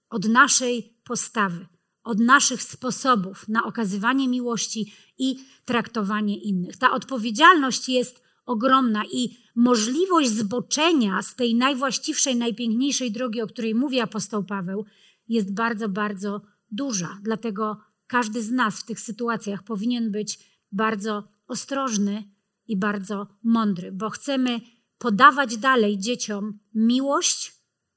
od 0.09 0.25
naszej 0.25 0.97
postawy, 1.03 1.67
od 2.03 2.19
naszych 2.19 2.63
sposobów 2.63 3.47
na 3.47 3.63
okazywanie 3.63 4.27
miłości 4.27 4.93
i 5.17 5.37
traktowanie 5.65 6.37
innych. 6.37 6.77
Ta 6.77 6.91
odpowiedzialność 6.91 7.89
jest 7.89 8.30
ogromna 8.45 9.03
i 9.11 9.37
możliwość 9.55 10.29
zboczenia 10.29 11.21
z 11.21 11.35
tej 11.35 11.55
najwłaściwszej, 11.55 12.35
najpiękniejszej 12.35 13.11
drogi, 13.11 13.41
o 13.41 13.47
której 13.47 13.75
mówi 13.75 13.99
apostoł 13.99 14.43
Paweł, 14.43 14.85
jest 15.27 15.53
bardzo, 15.53 15.89
bardzo 15.89 16.41
duża. 16.71 17.17
Dlatego 17.21 17.77
każdy 18.07 18.43
z 18.43 18.51
nas 18.51 18.79
w 18.79 18.85
tych 18.85 18.99
sytuacjach 18.99 19.63
powinien 19.63 20.11
być 20.11 20.39
bardzo 20.71 21.23
ostrożny 21.47 22.23
i 22.67 22.77
bardzo 22.77 23.27
mądry, 23.43 23.91
bo 23.91 24.09
chcemy 24.09 24.61
podawać 24.97 25.57
dalej 25.57 25.97
dzieciom 25.97 26.59
miłość, 26.73 27.53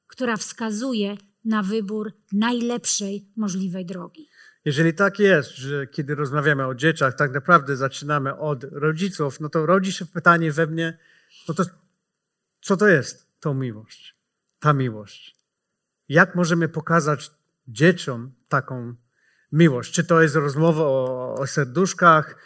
która 0.06 0.36
wskazuje 0.36 1.16
na 1.44 1.62
wybór 1.62 2.12
najlepszej 2.32 3.32
możliwej 3.36 3.86
drogi. 3.86 4.28
Jeżeli 4.64 4.94
tak 4.94 5.18
jest, 5.18 5.56
że 5.56 5.86
kiedy 5.86 6.14
rozmawiamy 6.14 6.66
o 6.66 6.74
dzieciach, 6.74 7.14
tak 7.14 7.32
naprawdę 7.32 7.76
zaczynamy 7.76 8.36
od 8.36 8.64
rodziców, 8.64 9.40
no 9.40 9.48
to 9.48 9.66
rodzi 9.66 9.92
się 9.92 10.06
pytanie 10.06 10.52
we 10.52 10.66
mnie, 10.66 10.98
no 11.48 11.54
to 11.54 11.64
co 12.60 12.76
to 12.76 12.88
jest 12.88 13.40
tą 13.40 13.54
miłość? 13.54 14.16
Ta 14.58 14.72
miłość. 14.72 15.36
Jak 16.08 16.34
możemy 16.34 16.68
pokazać 16.68 17.30
dzieciom 17.68 18.32
taką 18.48 18.94
miłość? 19.52 19.92
Czy 19.92 20.04
to 20.04 20.22
jest 20.22 20.36
rozmowa 20.36 20.82
o, 20.82 21.34
o 21.34 21.46
serduszkach, 21.46 22.36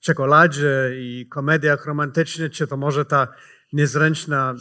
czekoladzie 0.00 0.90
i 0.94 1.28
komediach 1.30 1.86
romantycznych, 1.86 2.52
czy 2.52 2.66
to 2.66 2.76
może 2.76 3.04
ta 3.04 3.28
niezręczna 3.72 4.54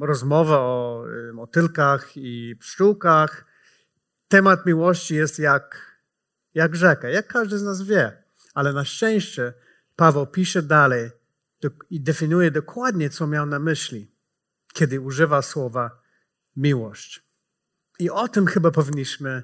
rozmowa 0.00 0.58
o 0.58 1.04
motylkach 1.32 2.16
i 2.16 2.56
pszczółkach? 2.60 3.44
Temat 4.28 4.66
miłości 4.66 5.14
jest 5.14 5.38
jak 5.38 5.89
jak 6.54 6.76
rzekę, 6.76 7.12
jak 7.12 7.26
każdy 7.26 7.58
z 7.58 7.62
nas 7.62 7.82
wie. 7.82 8.22
Ale 8.54 8.72
na 8.72 8.84
szczęście 8.84 9.52
Paweł 9.96 10.26
pisze 10.26 10.62
dalej 10.62 11.10
i 11.90 12.00
definiuje 12.00 12.50
dokładnie, 12.50 13.10
co 13.10 13.26
miał 13.26 13.46
na 13.46 13.58
myśli, 13.58 14.14
kiedy 14.72 15.00
używa 15.00 15.42
słowa 15.42 16.00
miłość. 16.56 17.24
I 17.98 18.10
o 18.10 18.28
tym 18.28 18.46
chyba 18.46 18.70
powinniśmy 18.70 19.42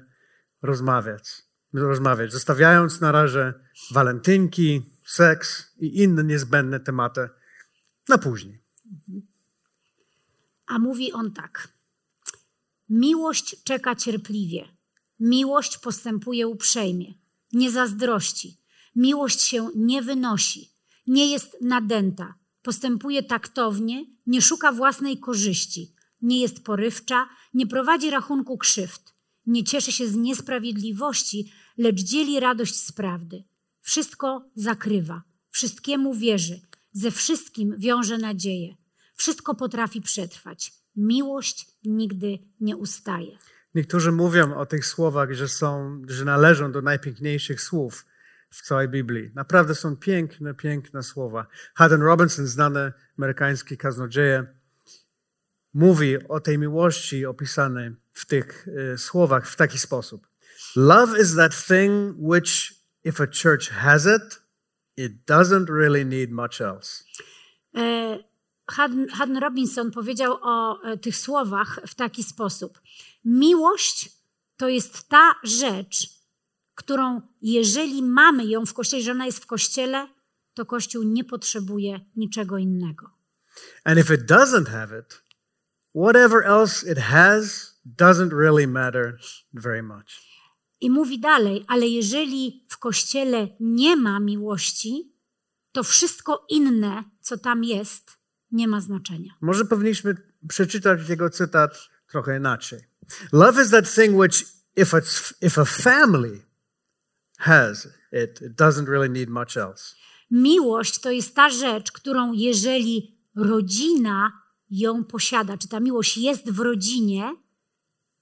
rozmawiać. 0.61 1.43
rozmawiać 1.73 2.31
zostawiając 2.31 3.01
na 3.01 3.11
razie 3.11 3.53
walentynki, 3.91 4.93
seks 5.05 5.75
i 5.77 6.03
inne 6.03 6.23
niezbędne 6.23 6.79
tematy 6.79 7.29
na 8.09 8.17
później. 8.17 8.63
A 10.67 10.79
mówi 10.79 11.13
on 11.13 11.33
tak. 11.33 11.67
Miłość 12.89 13.63
czeka 13.63 13.95
cierpliwie 13.95 14.76
Miłość 15.19 15.77
postępuje 15.77 16.47
uprzejmie, 16.47 17.13
nie 17.53 17.71
zazdrości. 17.71 18.57
Miłość 18.95 19.41
się 19.41 19.69
nie 19.75 20.01
wynosi, 20.01 20.69
nie 21.07 21.31
jest 21.31 21.57
nadęta, 21.61 22.33
postępuje 22.61 23.23
taktownie, 23.23 24.05
nie 24.27 24.41
szuka 24.41 24.71
własnej 24.71 25.17
korzyści, 25.19 25.93
nie 26.21 26.41
jest 26.41 26.63
porywcza, 26.63 27.29
nie 27.53 27.67
prowadzi 27.67 28.09
rachunku 28.09 28.57
krzywd, 28.57 29.13
nie 29.45 29.63
cieszy 29.63 29.91
się 29.91 30.07
z 30.07 30.15
niesprawiedliwości, 30.15 31.51
lecz 31.77 32.01
dzieli 32.01 32.39
radość 32.39 32.75
z 32.75 32.91
prawdy. 32.91 33.43
Wszystko 33.81 34.49
zakrywa, 34.55 35.21
wszystkiemu 35.49 36.13
wierzy, 36.13 36.61
ze 36.91 37.11
wszystkim 37.11 37.75
wiąże 37.77 38.17
nadzieję, 38.17 38.75
wszystko 39.15 39.55
potrafi 39.55 40.01
przetrwać. 40.01 40.73
Miłość 40.95 41.67
nigdy 41.83 42.39
nie 42.59 42.77
ustaje. 42.77 43.37
Niektórzy 43.75 44.11
mówią 44.11 44.55
o 44.55 44.65
tych 44.65 44.85
słowach, 44.85 45.33
że, 45.33 45.47
są, 45.47 46.01
że 46.07 46.25
należą 46.25 46.71
do 46.71 46.81
najpiękniejszych 46.81 47.61
słów 47.61 48.05
w 48.49 48.61
całej 48.61 48.89
Biblii. 48.89 49.31
Naprawdę 49.35 49.75
są 49.75 49.97
piękne, 49.97 50.53
piękne 50.53 51.03
słowa. 51.03 51.47
Haddon 51.75 52.01
Robinson, 52.01 52.47
znany 52.47 52.93
amerykański 53.17 53.77
kaznodzieja, 53.77 54.45
mówi 55.73 56.27
o 56.27 56.39
tej 56.39 56.57
miłości 56.57 57.25
opisanej 57.25 57.95
w 58.13 58.25
tych 58.25 58.67
y, 58.67 58.97
słowach 58.97 59.47
w 59.47 59.55
taki 59.55 59.77
sposób. 59.77 60.27
Love 60.75 61.21
is 61.21 61.35
that 61.35 61.65
thing 61.67 62.15
which, 62.17 62.73
if 63.03 63.23
a 63.23 63.27
church 63.27 63.69
has 63.69 64.05
it, 64.05 64.41
it 64.97 65.11
doesn't 65.25 65.69
really 65.69 66.05
need 66.05 66.31
much 66.31 66.61
else. 66.61 67.03
E, 67.77 68.19
Haddon 68.67 69.37
Robinson 69.37 69.91
powiedział 69.91 70.37
o 70.41 70.83
e, 70.83 70.97
tych 70.97 71.17
słowach 71.17 71.79
w 71.87 71.95
taki 71.95 72.23
sposób. 72.23 72.81
Miłość 73.25 74.09
to 74.57 74.67
jest 74.67 75.09
ta 75.09 75.35
rzecz, 75.43 76.09
którą 76.75 77.21
jeżeli 77.41 78.03
mamy 78.03 78.45
ją 78.45 78.65
w 78.65 78.73
kościele, 78.73 79.03
że 79.03 79.11
ona 79.11 79.25
jest 79.25 79.43
w 79.43 79.45
kościele, 79.45 80.07
to 80.53 80.65
kościół 80.65 81.03
nie 81.03 81.23
potrzebuje 81.23 81.99
niczego 82.15 82.57
innego. 82.57 83.09
And 83.83 83.99
if 83.99 84.13
it 84.13 84.21
doesn't 84.21 84.67
have 84.67 84.99
it, 84.99 85.21
whatever 85.95 86.43
else 86.45 86.91
it 86.91 86.99
has 86.99 87.73
doesn't 87.85 88.31
really 88.31 88.67
matter 88.67 89.19
very 89.53 89.83
much. 89.83 90.27
I 90.81 90.89
mówi 90.89 91.19
dalej, 91.19 91.65
ale 91.67 91.87
jeżeli 91.87 92.65
w 92.69 92.77
kościele 92.77 93.47
nie 93.59 93.95
ma 93.95 94.19
miłości, 94.19 95.13
to 95.71 95.83
wszystko 95.83 96.45
inne, 96.49 97.03
co 97.21 97.37
tam 97.37 97.63
jest, 97.63 98.16
nie 98.51 98.67
ma 98.67 98.81
znaczenia. 98.81 99.31
Może 99.41 99.65
powinniśmy 99.65 100.15
przeczytać 100.47 101.09
jego 101.09 101.29
cytat 101.29 101.89
trochę 102.11 102.37
inaczej. 102.37 102.79
Love 103.31 103.63
is 103.63 103.69
that 103.69 103.95
thing 103.95 104.15
which, 104.15 104.41
if, 104.75 104.97
it's, 104.97 105.33
if 105.41 105.61
a 105.61 105.65
family 105.65 106.41
has 107.37 107.87
it, 108.11 108.41
it 108.41 108.55
doesn't 108.55 108.87
really 108.87 109.09
need 109.09 109.29
much 109.29 109.57
else. 109.57 109.95
Miłość 110.31 110.99
to 110.99 111.11
jest 111.11 111.35
ta 111.35 111.49
rzecz, 111.49 111.91
którą 111.91 112.33
jeżeli 112.33 113.17
rodzina 113.35 114.31
ją 114.69 115.03
posiada, 115.03 115.57
czy 115.57 115.67
ta 115.67 115.79
miłość 115.79 116.17
jest 116.17 116.51
w 116.51 116.59
rodzinie, 116.59 117.35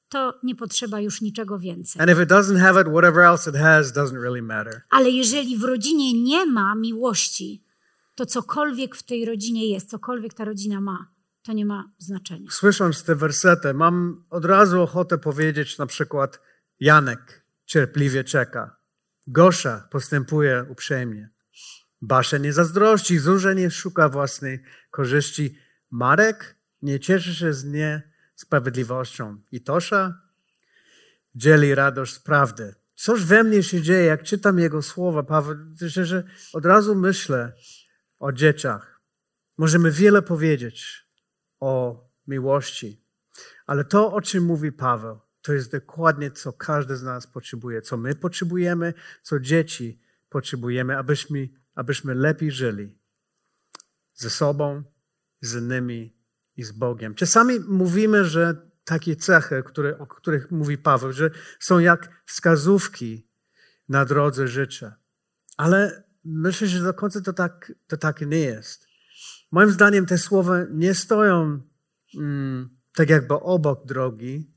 to 0.10 0.40
nie 0.44 0.56
potrzeba 0.56 1.00
już 1.00 1.22
niczego 1.22 1.60
więcej. 1.60 2.02
And 2.02 2.12
if 2.12 2.24
it 2.24 2.30
doesn't 2.30 2.60
have 2.60 2.82
it, 2.82 2.88
whatever 2.88 3.24
else 3.24 3.50
it 3.50 3.58
has 3.58 3.94
doesn't 3.94 4.22
really 4.22 4.42
matter. 4.42 4.82
Ale 4.90 5.10
jeżeli 5.10 5.58
w 5.58 5.64
rodzinie 5.64 6.24
nie 6.24 6.46
ma 6.46 6.76
miłości, 6.76 7.65
to 8.16 8.26
cokolwiek 8.26 8.96
w 8.96 9.04
tej 9.04 9.26
rodzinie 9.26 9.70
jest, 9.70 9.90
cokolwiek 9.90 10.34
ta 10.34 10.46
rodzina 10.46 10.82
ma, 10.82 11.12
to 11.44 11.54
nie 11.54 11.66
ma 11.66 11.92
znaczenia. 11.98 12.50
Słysząc 12.52 13.04
te 13.04 13.16
wersety, 13.16 13.74
mam 13.74 14.26
od 14.30 14.46
razu 14.46 14.82
ochotę 14.82 15.18
powiedzieć 15.18 15.78
na 15.78 15.86
przykład 15.86 16.42
Janek 16.80 17.46
cierpliwie 17.66 18.24
czeka. 18.24 18.76
Gosza 19.28 19.88
postępuje 19.92 20.66
uprzejmie. 20.70 21.30
Basia 22.02 22.38
nie 22.38 22.54
zazdrości, 22.54 23.20
Zuzia 23.20 23.54
nie 23.54 23.72
szuka 23.72 24.10
własnej 24.10 24.64
korzyści. 24.92 25.58
Marek 25.92 26.56
nie 26.82 27.00
cieszy 27.00 27.36
się 27.36 27.54
z 27.54 27.66
niesprawiedliwością. 27.66 29.38
I 29.52 29.62
Tosza 29.62 30.22
dzieli 31.36 31.76
radość 31.76 32.14
z 32.14 32.20
prawdy. 32.20 32.76
Coś 32.96 33.24
we 33.24 33.44
mnie 33.44 33.64
się 33.64 33.82
dzieje, 33.82 34.04
jak 34.04 34.24
czytam 34.24 34.60
jego 34.60 34.82
słowa, 34.82 35.24
Paweł, 35.24 35.56
że 36.04 36.24
od 36.54 36.66
razu 36.66 36.96
myślę 36.96 37.54
o 38.20 38.32
dzieciach. 38.32 39.02
Możemy 39.58 39.92
wiele 39.92 40.22
powiedzieć, 40.22 41.06
o 41.60 42.06
miłości. 42.28 43.06
Ale 43.66 43.86
to, 43.86 44.14
o 44.14 44.22
czym 44.22 44.44
mówi 44.44 44.72
Paweł, 44.72 45.20
to 45.42 45.54
jest 45.54 45.72
dokładnie, 45.72 46.32
co 46.32 46.54
każdy 46.54 46.98
z 46.98 47.04
nas 47.04 47.28
potrzebuje, 47.28 47.82
co 47.82 47.98
my 47.98 48.16
potrzebujemy, 48.16 48.94
co 49.22 49.40
dzieci 49.40 50.02
potrzebujemy, 50.30 50.98
abyśmy, 50.98 51.50
abyśmy 51.76 52.16
lepiej 52.16 52.52
żyli 52.52 52.98
ze 54.14 54.30
sobą, 54.30 54.84
z 55.42 55.56
innymi 55.56 56.18
i 56.56 56.64
z 56.64 56.72
Bogiem. 56.72 57.16
Czasami 57.16 57.60
mówimy, 57.60 58.26
że 58.26 58.70
takie 58.84 59.16
cechy, 59.16 59.64
które, 59.66 59.98
o 59.98 60.08
których 60.08 60.52
mówi 60.52 60.78
Paweł, 60.78 61.12
że 61.12 61.32
są 61.60 61.80
jak 61.80 62.24
wskazówki 62.26 63.30
na 63.90 64.06
drodze 64.06 64.48
życia. 64.48 64.96
Ale 65.58 66.04
myślę, 66.26 66.68
że 66.68 66.84
do 66.84 66.94
końca 66.94 67.22
to 67.22 67.34
tak, 67.34 67.74
to 67.88 67.98
tak 67.98 68.22
nie 68.22 68.38
jest. 68.38 68.88
Moim 69.52 69.72
zdaniem 69.72 70.06
te 70.06 70.18
słowa 70.18 70.58
nie 70.72 70.94
stoją 70.94 71.62
mm, 72.18 72.78
tak 72.94 73.10
jakby 73.10 73.34
obok 73.34 73.86
drogi, 73.86 74.56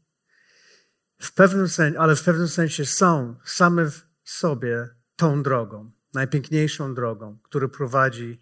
w 1.18 1.34
pewnym 1.34 1.68
sensie, 1.68 1.98
ale 1.98 2.16
w 2.16 2.22
pewnym 2.22 2.48
sensie 2.48 2.87
są 2.87 3.37
same 3.44 3.90
w 3.90 4.02
sobie 4.25 4.88
tą 5.16 5.42
drogą, 5.42 5.90
najpiękniejszą 6.14 6.94
drogą, 6.94 7.38
która 7.42 7.68
prowadzi 7.68 8.40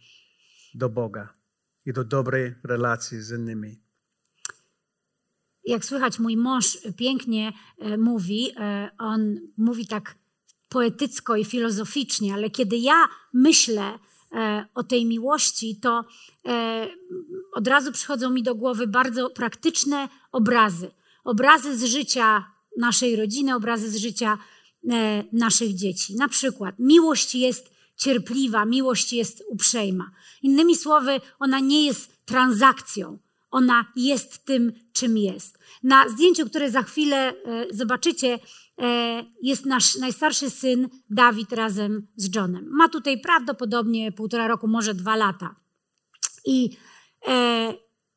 do 0.75 0.88
Boga 0.88 1.35
i 1.87 1.92
do 1.92 2.04
dobrej 2.04 2.54
relacji 2.64 3.23
z 3.23 3.30
innymi. 3.30 3.80
Jak 5.64 5.85
słychać, 5.85 6.18
mój 6.18 6.37
mąż 6.37 6.78
pięknie 6.97 7.52
e, 7.78 7.97
mówi, 7.97 8.52
e, 8.56 8.90
on 8.99 9.37
mówi 9.56 9.87
tak 9.87 10.14
poetycko 10.68 11.37
i 11.37 11.44
filozoficznie, 11.44 12.35
ale 12.35 12.50
kiedy 12.50 12.76
ja 12.76 13.08
myślę 13.32 13.99
E, 14.37 14.66
o 14.75 14.82
tej 14.82 15.06
miłości, 15.06 15.76
to 15.82 16.04
e, 16.46 16.88
od 17.52 17.68
razu 17.68 17.92
przychodzą 17.92 18.30
mi 18.30 18.42
do 18.42 18.54
głowy 18.54 18.87
bardzo 18.87 19.30
praktyczne 19.30 20.08
obrazy. 20.32 20.90
Obrazy 21.25 21.76
z 21.76 21.85
życia 21.85 22.44
naszej 22.78 23.16
rodziny, 23.16 23.54
obrazy 23.54 23.90
z 23.90 23.96
życia 23.96 24.38
e, 24.90 25.25
naszych 25.32 25.75
dzieci. 25.75 26.16
Na 26.16 26.28
przykład, 26.28 26.75
miłość 26.78 27.35
jest 27.35 27.70
cierpliwa, 27.96 28.64
miłość 28.64 29.12
jest 29.12 29.44
uprzejma. 29.49 30.11
Innymi 30.42 30.76
słowy, 30.76 31.20
ona 31.38 31.61
nie 31.61 31.87
jest 31.87 32.26
transakcją, 32.26 33.18
ona 33.50 33.92
jest 33.96 34.44
tym, 34.44 34.73
czym 34.92 35.18
jest. 35.18 35.58
Na 35.82 36.08
zdjęciu, 36.08 36.46
które 36.46 36.70
za 36.70 36.82
chwilę 36.82 37.35
zobaczycie, 37.70 38.38
jest 39.42 39.66
nasz 39.66 39.97
najstarszy 39.97 40.50
syn 40.50 40.88
Dawid 41.11 41.52
razem 41.52 42.06
z 42.16 42.35
Johnem. 42.37 42.68
Ma 42.71 42.88
tutaj 42.88 43.21
prawdopodobnie 43.21 44.12
półtora 44.12 44.49
roku, 44.49 44.68
może 44.68 44.95
dwa 44.95 45.16
lata. 45.16 45.54
I 46.45 46.76
e, 47.28 47.75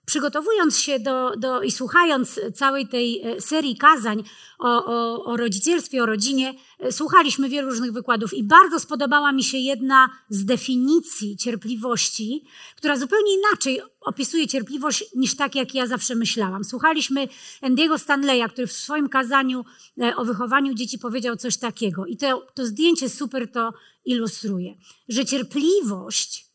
przygotowując 0.10 0.80
się 0.80 1.00
do, 1.00 1.32
do, 1.38 1.62
i 1.62 1.72
słuchając 1.72 2.40
całej 2.56 2.88
tej 2.88 3.22
e, 3.22 3.42
serii 3.42 3.78
kazań 3.78 4.24
o, 4.60 4.86
o, 4.86 5.24
o 5.24 5.38
rodzicielstwie, 5.38 6.04
o 6.04 6.06
rodzinie, 6.06 6.54
e, 6.80 6.92
słuchaliśmy 6.92 7.50
wielu 7.50 7.70
różnych 7.70 7.92
wykładów 7.92 8.34
i 8.34 8.44
bardzo 8.44 8.80
spodobała 8.80 9.32
mi 9.32 9.44
się 9.44 9.58
jedna 9.58 10.10
z 10.30 10.46
definicji 10.46 11.38
cierpliwości, 11.38 12.46
która 12.76 12.98
zupełnie 12.98 13.34
inaczej 13.34 13.82
opisuje 14.02 14.48
cierpliwość 14.48 15.06
niż 15.16 15.36
tak, 15.36 15.56
jak 15.56 15.76
ja 15.76 15.88
zawsze 15.88 16.16
myślałam. 16.16 16.64
Słuchaliśmy 16.64 17.28
Andiego 17.62 17.98
Stanleya, 17.98 18.50
który 18.50 18.68
w 18.68 18.72
swoim 18.72 19.10
kazaniu 19.10 19.66
e, 20.02 20.16
o 20.16 20.26
wychowaniu 20.26 20.74
dzieci 20.74 21.00
powiedział 21.00 21.36
coś 21.36 21.58
takiego 21.58 22.06
i 22.06 22.18
to, 22.18 22.48
to 22.54 22.66
zdjęcie 22.66 23.10
super 23.10 23.52
to 23.52 23.74
ilustruje, 24.06 24.76
że 25.10 25.26
cierpliwość 25.26 26.50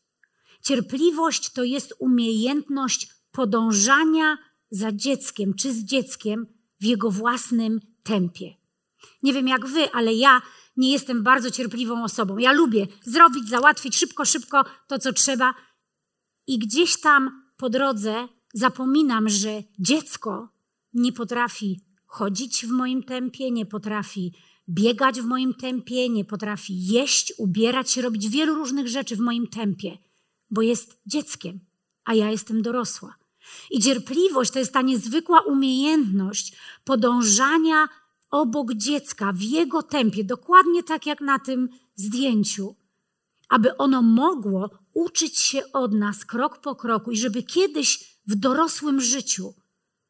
Cierpliwość 0.65 1.49
to 1.49 1.63
jest 1.63 1.93
umiejętność 1.99 3.14
podążania 3.35 4.37
za 4.71 4.91
dzieckiem 4.91 5.53
czy 5.53 5.73
z 5.73 5.83
dzieckiem 5.83 6.47
w 6.79 6.85
jego 6.85 7.11
własnym 7.11 7.79
tempie. 8.03 8.53
Nie 9.23 9.33
wiem 9.33 9.47
jak 9.47 9.67
wy, 9.67 9.91
ale 9.91 10.13
ja 10.13 10.41
nie 10.77 10.91
jestem 10.91 11.23
bardzo 11.23 11.51
cierpliwą 11.51 12.03
osobą. 12.03 12.37
Ja 12.37 12.51
lubię 12.51 12.87
zrobić, 13.01 13.49
załatwić 13.49 13.95
szybko, 13.95 14.25
szybko 14.25 14.65
to, 14.87 14.99
co 14.99 15.13
trzeba. 15.13 15.53
I 16.47 16.59
gdzieś 16.59 17.01
tam 17.01 17.43
po 17.57 17.69
drodze 17.69 18.27
zapominam, 18.53 19.29
że 19.29 19.63
dziecko 19.79 20.49
nie 20.93 21.11
potrafi 21.11 21.81
chodzić 22.05 22.65
w 22.65 22.69
moim 22.69 23.03
tempie, 23.03 23.51
nie 23.51 23.65
potrafi 23.65 24.33
biegać 24.69 25.21
w 25.21 25.25
moim 25.25 25.53
tempie, 25.53 26.09
nie 26.09 26.25
potrafi 26.25 26.85
jeść, 26.85 27.33
ubierać 27.37 27.91
się, 27.91 28.01
robić 28.01 28.29
wielu 28.29 28.55
różnych 28.55 28.87
rzeczy 28.87 29.15
w 29.15 29.19
moim 29.19 29.47
tempie, 29.47 29.97
bo 30.51 30.61
jest 30.61 31.01
dzieckiem, 31.05 31.59
a 32.05 32.13
ja 32.13 32.31
jestem 32.31 32.61
dorosła. 32.61 33.24
I 33.71 33.79
cierpliwość 33.79 34.51
to 34.51 34.59
jest 34.59 34.73
ta 34.73 34.81
niezwykła 34.81 35.41
umiejętność 35.41 36.55
podążania 36.83 37.87
obok 38.31 38.73
dziecka 38.73 39.33
w 39.33 39.41
jego 39.41 39.83
tempie, 39.83 40.23
dokładnie 40.23 40.83
tak 40.83 41.05
jak 41.05 41.21
na 41.21 41.39
tym 41.39 41.69
zdjęciu, 41.95 42.75
aby 43.49 43.77
ono 43.77 44.01
mogło 44.01 44.69
uczyć 44.93 45.39
się 45.39 45.61
od 45.73 45.93
nas 45.93 46.25
krok 46.25 46.61
po 46.61 46.75
kroku 46.75 47.11
i 47.11 47.17
żeby 47.17 47.43
kiedyś 47.43 48.19
w 48.27 48.35
dorosłym 48.35 49.01
życiu 49.01 49.53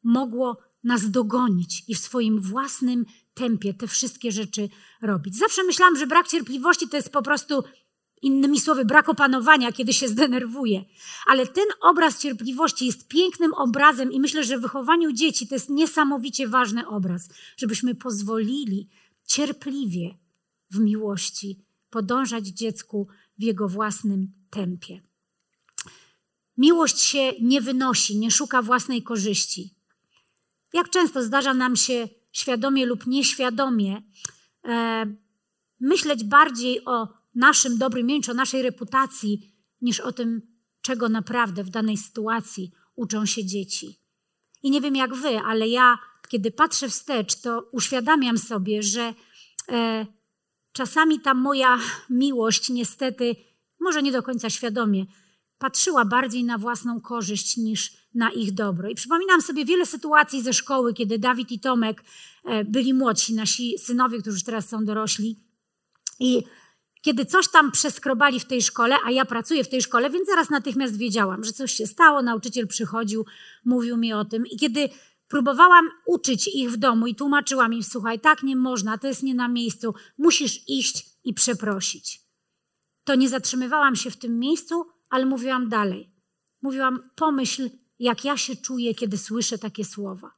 mogło 0.02 0.58
nas 0.84 1.10
dogonić 1.10 1.84
i 1.88 1.94
w 1.94 1.98
swoim 1.98 2.40
własnym 2.40 3.04
tempie 3.34 3.74
te 3.74 3.86
wszystkie 3.86 4.32
rzeczy 4.32 4.68
robić. 5.02 5.36
Zawsze 5.36 5.62
myślałam, 5.62 5.96
że 5.96 6.06
brak 6.06 6.28
cierpliwości 6.28 6.88
to 6.88 6.96
jest 6.96 7.12
po 7.12 7.22
prostu 7.22 7.64
Innymi 8.22 8.60
słowy, 8.60 8.84
brak 8.84 9.08
opanowania, 9.08 9.72
kiedy 9.72 9.92
się 9.92 10.08
zdenerwuje. 10.08 10.84
Ale 11.26 11.46
ten 11.46 11.64
obraz 11.80 12.18
cierpliwości 12.18 12.86
jest 12.86 13.08
pięknym 13.08 13.54
obrazem 13.54 14.12
i 14.12 14.20
myślę, 14.20 14.44
że 14.44 14.58
w 14.58 14.62
wychowaniu 14.62 15.12
dzieci 15.12 15.48
to 15.48 15.54
jest 15.54 15.70
niesamowicie 15.70 16.48
ważny 16.48 16.88
obraz, 16.88 17.28
żebyśmy 17.56 17.94
pozwolili 17.94 18.88
cierpliwie 19.26 20.14
w 20.70 20.78
miłości 20.78 21.64
podążać 21.90 22.46
dziecku 22.46 23.08
w 23.38 23.42
jego 23.42 23.68
własnym 23.68 24.32
tempie. 24.50 25.00
Miłość 26.56 27.00
się 27.00 27.32
nie 27.40 27.60
wynosi, 27.60 28.18
nie 28.18 28.30
szuka 28.30 28.62
własnej 28.62 29.02
korzyści. 29.02 29.74
Jak 30.72 30.90
często 30.90 31.22
zdarza 31.22 31.54
nam 31.54 31.76
się 31.76 32.08
świadomie 32.32 32.86
lub 32.86 33.06
nieświadomie 33.06 34.02
e, 34.64 35.06
myśleć 35.80 36.24
bardziej 36.24 36.84
o 36.84 37.08
naszym 37.36 37.78
dobrym 37.78 38.06
imieniu, 38.06 38.30
o 38.30 38.34
naszej 38.34 38.62
reputacji, 38.62 39.54
niż 39.80 40.00
o 40.00 40.12
tym, 40.12 40.42
czego 40.80 41.08
naprawdę 41.08 41.64
w 41.64 41.70
danej 41.70 41.96
sytuacji 41.96 42.72
uczą 42.96 43.26
się 43.26 43.44
dzieci. 43.44 44.00
I 44.62 44.70
nie 44.70 44.80
wiem 44.80 44.96
jak 44.96 45.14
wy, 45.14 45.38
ale 45.38 45.68
ja, 45.68 45.98
kiedy 46.28 46.50
patrzę 46.50 46.88
wstecz, 46.88 47.40
to 47.40 47.68
uświadamiam 47.72 48.38
sobie, 48.38 48.82
że 48.82 49.14
e, 49.68 50.06
czasami 50.72 51.20
ta 51.20 51.34
moja 51.34 51.78
miłość, 52.10 52.68
niestety, 52.68 53.36
może 53.80 54.02
nie 54.02 54.12
do 54.12 54.22
końca 54.22 54.50
świadomie, 54.50 55.06
patrzyła 55.58 56.04
bardziej 56.04 56.44
na 56.44 56.58
własną 56.58 57.00
korzyść 57.00 57.56
niż 57.56 57.92
na 58.14 58.30
ich 58.30 58.54
dobro. 58.54 58.88
I 58.88 58.94
przypominam 58.94 59.42
sobie 59.42 59.64
wiele 59.64 59.86
sytuacji 59.86 60.42
ze 60.42 60.52
szkoły, 60.52 60.94
kiedy 60.94 61.18
Dawid 61.18 61.52
i 61.52 61.60
Tomek 61.60 62.04
e, 62.44 62.64
byli 62.64 62.94
młodsi, 62.94 63.34
nasi 63.34 63.78
synowie, 63.78 64.18
którzy 64.18 64.44
teraz 64.44 64.68
są 64.68 64.84
dorośli. 64.84 65.40
I 66.20 66.42
kiedy 67.06 67.24
coś 67.24 67.48
tam 67.48 67.72
przeskrobali 67.72 68.40
w 68.40 68.44
tej 68.44 68.62
szkole, 68.62 68.96
a 69.04 69.10
ja 69.10 69.24
pracuję 69.24 69.64
w 69.64 69.68
tej 69.68 69.82
szkole, 69.82 70.10
więc 70.10 70.28
zaraz 70.28 70.50
natychmiast 70.50 70.96
wiedziałam, 70.96 71.44
że 71.44 71.52
coś 71.52 71.72
się 71.72 71.86
stało, 71.86 72.22
nauczyciel 72.22 72.66
przychodził, 72.66 73.26
mówił 73.64 73.96
mi 73.96 74.12
o 74.12 74.24
tym. 74.24 74.46
I 74.46 74.56
kiedy 74.56 74.88
próbowałam 75.28 75.90
uczyć 76.06 76.48
ich 76.48 76.70
w 76.70 76.76
domu 76.76 77.06
i 77.06 77.14
tłumaczyłam 77.14 77.74
im, 77.74 77.82
słuchaj, 77.82 78.20
tak 78.20 78.42
nie 78.42 78.56
można, 78.56 78.98
to 78.98 79.06
jest 79.06 79.22
nie 79.22 79.34
na 79.34 79.48
miejscu, 79.48 79.94
musisz 80.18 80.68
iść 80.68 81.06
i 81.24 81.34
przeprosić. 81.34 82.20
To 83.04 83.14
nie 83.14 83.28
zatrzymywałam 83.28 83.96
się 83.96 84.10
w 84.10 84.16
tym 84.16 84.38
miejscu, 84.38 84.86
ale 85.10 85.26
mówiłam 85.26 85.68
dalej. 85.68 86.10
Mówiłam, 86.62 87.10
pomyśl, 87.16 87.70
jak 87.98 88.24
ja 88.24 88.36
się 88.36 88.56
czuję, 88.56 88.94
kiedy 88.94 89.18
słyszę 89.18 89.58
takie 89.58 89.84
słowa. 89.84 90.30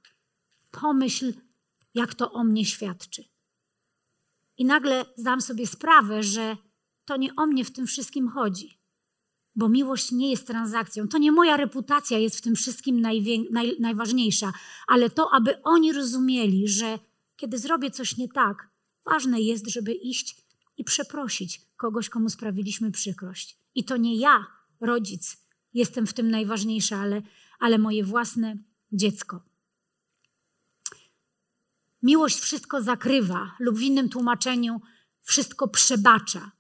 Pomyśl, 0.70 1.32
jak 1.94 2.14
to 2.14 2.32
o 2.32 2.44
mnie 2.44 2.64
świadczy. 2.64 3.24
I 4.58 4.64
nagle 4.64 5.04
zdam 5.16 5.40
sobie 5.40 5.66
sprawę, 5.66 6.22
że 6.22 6.56
to 7.04 7.16
nie 7.16 7.34
o 7.36 7.46
mnie 7.46 7.64
w 7.64 7.70
tym 7.70 7.86
wszystkim 7.86 8.28
chodzi. 8.28 8.78
Bo 9.56 9.68
miłość 9.68 10.12
nie 10.12 10.30
jest 10.30 10.46
transakcją. 10.46 11.08
To 11.08 11.18
nie 11.18 11.32
moja 11.32 11.56
reputacja 11.56 12.18
jest 12.18 12.38
w 12.38 12.42
tym 12.42 12.54
wszystkim 12.54 13.00
najwię- 13.00 13.50
naj- 13.52 13.80
najważniejsza, 13.80 14.52
ale 14.86 15.10
to, 15.10 15.30
aby 15.34 15.62
oni 15.62 15.92
rozumieli, 15.92 16.68
że 16.68 16.98
kiedy 17.36 17.58
zrobię 17.58 17.90
coś 17.90 18.16
nie 18.16 18.28
tak, 18.28 18.70
ważne 19.06 19.40
jest, 19.40 19.68
żeby 19.70 19.92
iść 19.92 20.36
i 20.76 20.84
przeprosić 20.84 21.60
kogoś, 21.76 22.08
komu 22.08 22.28
sprawiliśmy 22.28 22.90
przykrość. 22.90 23.58
I 23.74 23.84
to 23.84 23.96
nie 23.96 24.16
ja, 24.16 24.46
rodzic, 24.80 25.36
jestem 25.74 26.06
w 26.06 26.12
tym 26.12 26.30
najważniejsza, 26.30 26.96
ale, 26.96 27.22
ale 27.58 27.78
moje 27.78 28.04
własne 28.04 28.56
dziecko. 28.92 29.47
Miłość 32.02 32.40
wszystko 32.40 32.82
zakrywa, 32.82 33.50
lub 33.60 33.78
w 33.78 33.82
innym 33.82 34.08
tłumaczeniu 34.08 34.80
wszystko 35.22 35.68
przebacza. 35.68 36.50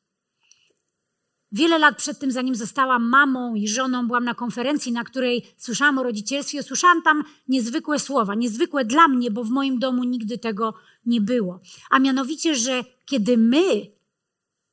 Wiele 1.52 1.78
lat 1.78 1.96
przed 1.96 2.18
tym, 2.18 2.32
zanim 2.32 2.54
zostałam 2.54 3.08
mamą 3.08 3.54
i 3.54 3.68
żoną, 3.68 4.06
byłam 4.06 4.24
na 4.24 4.34
konferencji, 4.34 4.92
na 4.92 5.04
której 5.04 5.54
słyszałam 5.56 5.98
o 5.98 6.02
rodzicielstwie. 6.02 6.62
Słyszałam 6.62 7.02
tam 7.02 7.24
niezwykłe 7.48 7.98
słowa, 7.98 8.34
niezwykłe 8.34 8.84
dla 8.84 9.08
mnie, 9.08 9.30
bo 9.30 9.44
w 9.44 9.50
moim 9.50 9.78
domu 9.78 10.04
nigdy 10.04 10.38
tego 10.38 10.74
nie 11.06 11.20
było. 11.20 11.60
A 11.90 11.98
mianowicie, 11.98 12.54
że 12.54 12.84
kiedy 13.04 13.36
my 13.36 13.86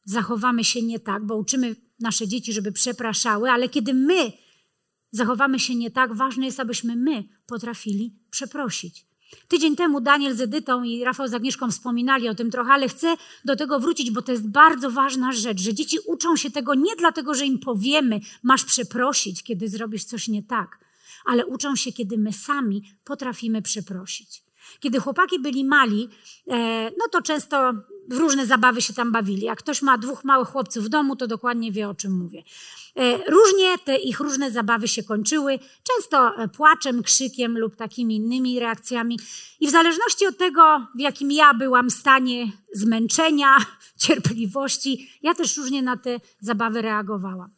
zachowamy 0.03 0.63
się 0.63 0.81
nie 0.81 0.99
tak, 0.99 1.25
bo 1.25 1.35
uczymy 1.35 1.75
nasze 1.99 2.27
dzieci, 2.27 2.53
żeby 2.53 2.71
przepraszały, 2.71 3.51
ale 3.51 3.69
kiedy 3.69 3.93
my 3.93 4.31
zachowamy 5.11 5.59
się 5.59 5.75
nie 5.75 5.91
tak, 5.91 6.13
ważne 6.13 6.45
jest, 6.45 6.59
abyśmy 6.59 6.95
my 6.95 7.23
potrafili 7.45 8.15
przeprosić. 8.29 9.05
Tydzień 9.47 9.75
temu 9.75 10.01
Daniel 10.01 10.35
z 10.35 10.41
Edytą 10.41 10.83
i 10.83 11.03
Rafał 11.03 11.27
z 11.27 11.33
Agnieszką 11.33 11.71
wspominali 11.71 12.29
o 12.29 12.35
tym 12.35 12.51
trochę, 12.51 12.71
ale 12.71 12.87
chcę 12.87 13.15
do 13.45 13.55
tego 13.55 13.79
wrócić, 13.79 14.11
bo 14.11 14.21
to 14.21 14.31
jest 14.31 14.49
bardzo 14.49 14.91
ważna 14.91 15.31
rzecz, 15.31 15.61
że 15.61 15.73
dzieci 15.73 15.97
uczą 16.07 16.35
się 16.35 16.51
tego 16.51 16.75
nie 16.75 16.95
dlatego, 16.95 17.33
że 17.33 17.45
im 17.45 17.59
powiemy, 17.59 18.19
masz 18.43 18.65
przeprosić, 18.65 19.43
kiedy 19.43 19.69
zrobisz 19.69 20.03
coś 20.03 20.27
nie 20.27 20.43
tak, 20.43 20.79
ale 21.25 21.45
uczą 21.45 21.75
się, 21.75 21.91
kiedy 21.91 22.17
my 22.17 22.33
sami 22.33 22.83
potrafimy 23.03 23.61
przeprosić. 23.61 24.43
Kiedy 24.79 24.99
chłopaki 24.99 25.39
byli 25.39 25.65
mali, 25.65 26.09
e, 26.47 26.91
no 26.97 27.05
to 27.11 27.21
często 27.21 27.73
w 28.09 28.17
różne 28.17 28.45
zabawy 28.45 28.81
się 28.81 28.93
tam 28.93 29.11
bawili. 29.11 29.41
Jak 29.41 29.59
ktoś 29.59 29.81
ma 29.81 29.97
dwóch 29.97 30.23
małych 30.23 30.47
chłopców 30.47 30.85
w 30.85 30.89
domu, 30.89 31.15
to 31.15 31.27
dokładnie 31.27 31.71
wie, 31.71 31.89
o 31.89 31.95
czym 31.95 32.17
mówię. 32.17 32.43
E, 32.95 33.31
różnie 33.31 33.77
te 33.77 33.97
ich 33.97 34.19
różne 34.19 34.51
zabawy 34.51 34.87
się 34.87 35.03
kończyły, 35.03 35.59
często 35.83 36.37
e, 36.37 36.47
płaczem, 36.47 37.03
krzykiem 37.03 37.57
lub 37.57 37.75
takimi 37.75 38.15
innymi 38.15 38.59
reakcjami. 38.59 39.19
I 39.59 39.67
w 39.67 39.71
zależności 39.71 40.27
od 40.27 40.37
tego, 40.37 40.87
w 40.95 40.99
jakim 40.99 41.31
ja 41.31 41.53
byłam 41.53 41.89
stanie 41.89 42.51
zmęczenia, 42.73 43.57
cierpliwości, 44.03 45.09
ja 45.21 45.33
też 45.33 45.57
różnie 45.57 45.81
na 45.81 45.97
te 45.97 46.19
zabawy 46.39 46.81
reagowałam. 46.81 47.49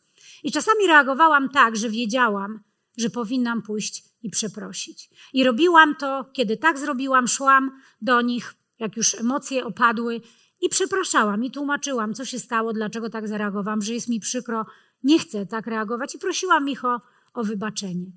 I 0.43 0.51
czasami 0.51 0.87
reagowałam 0.87 1.49
tak, 1.49 1.77
że 1.77 1.89
wiedziałam, 1.89 2.59
że 2.97 3.09
powinnam 3.09 3.61
pójść 3.61 4.03
i 4.23 4.29
przeprosić. 4.29 5.09
I 5.33 5.43
robiłam 5.43 5.95
to, 5.95 6.25
kiedy 6.33 6.57
tak 6.57 6.79
zrobiłam, 6.79 7.27
szłam 7.27 7.71
do 8.01 8.21
nich, 8.21 8.55
jak 8.79 8.97
już 8.97 9.15
emocje 9.15 9.65
opadły, 9.65 10.21
I 10.61 10.69
przepraszałam 10.69 11.43
i 11.43 11.51
tłumaczyłam, 11.51 12.13
co 12.13 12.25
się 12.25 12.39
stało, 12.39 12.73
dlaczego 12.73 13.09
tak 13.09 13.27
zareagowałam, 13.27 13.81
że 13.81 13.93
jest 13.93 14.09
mi 14.09 14.19
przykro, 14.19 14.65
nie 15.03 15.19
chcę 15.19 15.45
tak 15.45 15.67
reagować 15.67 16.15
i 16.15 16.19
prosiłam 16.19 16.69
ich 16.69 16.85
o, 16.85 17.01
o 17.33 17.43
wybaczenie. 17.43 18.11